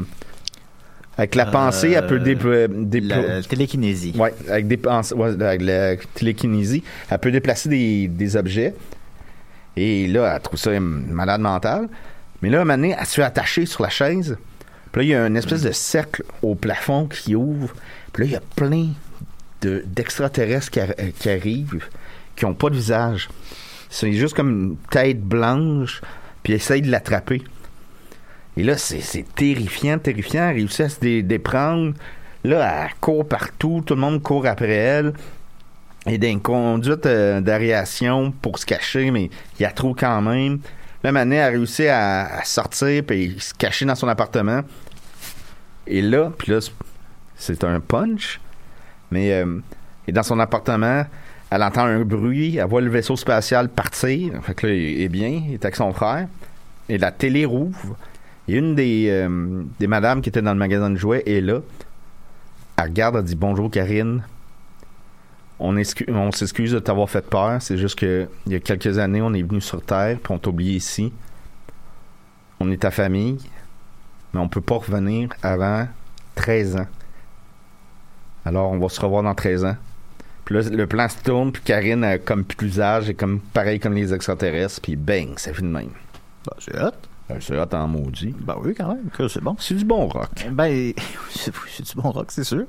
[1.16, 4.14] avec la pensée, elle peut Euh, déplo- La télékinésie.
[4.16, 4.76] Ouais, avec des
[5.16, 8.74] ouais, avec la télékinésie, elle peut déplacer des, des objets.
[9.76, 11.88] Et là, elle trouve ça malade mentale.
[12.40, 14.36] Mais là, à un moment donné, elle se fait attacher sur la chaise.
[14.92, 17.74] Puis là, il y a une espèce de cercle au plafond qui ouvre.
[18.12, 18.88] Puis là, il y a plein
[19.62, 21.78] de- d'extraterrestres qui, arri- qui arrivent,
[22.38, 23.28] qui ont pas de visage.
[23.90, 26.00] C'est juste comme une tête blanche,
[26.42, 27.42] puis ils essayent de l'attraper.
[28.56, 30.48] Et là, c'est terrifiant, terrifiant.
[30.48, 31.94] Elle réussit à se dé- déprendre.
[32.44, 33.82] Là, elle court partout.
[33.86, 35.12] Tout le monde court après elle.
[36.06, 37.40] Et d'une conduite euh,
[38.40, 40.58] pour se cacher, mais il y a trop quand même.
[41.04, 44.62] Là, Mané a réussi à, sortir puis se cacher dans son appartement.
[45.86, 46.72] Et là, puis là, c'est-
[47.36, 48.40] c'est un punch.
[49.10, 49.60] Mais euh,
[50.06, 51.04] et dans son appartement,
[51.50, 54.42] elle entend un bruit, elle voit le vaisseau spatial partir.
[54.42, 56.28] Fait que là, il est bien, il est avec son frère.
[56.88, 57.96] Et la télé rouvre.
[58.48, 61.60] Et une des, euh, madames qui était dans le magasin de jouets est là.
[62.76, 64.22] Elle regarde, elle dit Bonjour Karine.
[65.58, 67.60] On s'excuse de t'avoir fait peur.
[67.60, 70.38] C'est juste que il y a quelques années, on est venu sur Terre, puis on
[70.38, 71.12] t'a oublié ici.
[72.60, 73.38] On est ta famille,
[74.32, 75.88] mais on peut pas revenir avant
[76.36, 76.86] 13 ans.
[78.44, 79.76] Alors, on va se revoir dans 13 ans.
[80.48, 83.78] Puis là, le plan se tourne, puis Karine a comme plus d'âge, et comme pareil
[83.78, 85.90] comme les extraterrestres, puis bang, ça fait de même.
[86.46, 86.90] Bah, c'est hot.
[87.30, 88.34] Euh, C'est hot en maudit.
[88.40, 89.54] Ben oui, quand même, que c'est bon.
[89.58, 90.46] C'est du bon rock.
[90.50, 90.94] Ben,
[91.30, 92.64] c'est c'est du bon rock, c'est sûr.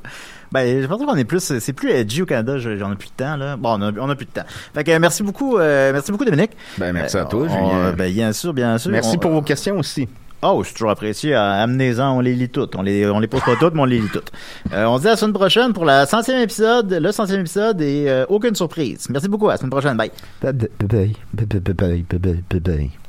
[0.51, 3.07] Ben, je pense qu'on est plus, c'est plus edgy au Canada, je- j'en ai plus
[3.07, 3.55] de temps, là.
[3.55, 4.43] Bon, on a, on a plus de temps.
[4.73, 6.51] Fait que, euh, merci beaucoup, euh, merci beaucoup, Dominique.
[6.77, 7.93] Ben, merci Euh, à toi, on- Julien.
[7.93, 8.91] Ben, bien sûr, bien sûr.
[8.91, 10.09] Merci On- pour vos questions aussi.
[10.41, 11.35] Oh, c'est toujours apprécié.
[11.35, 12.75] Euh, Amenez-en, on les lit toutes.
[12.75, 14.31] On les, on les pose pas toutes, mais on les lit toutes.
[14.71, 17.81] Euh, on se dit à la semaine prochaine pour la centième épisode, le centième épisode
[17.81, 19.07] et euh, aucune surprise.
[19.09, 19.49] Merci beaucoup.
[19.49, 19.97] À la semaine prochaine.
[19.97, 20.11] Bye.
[20.41, 20.67] Bye bye
[21.33, 23.08] bye bye bye bye bye bye.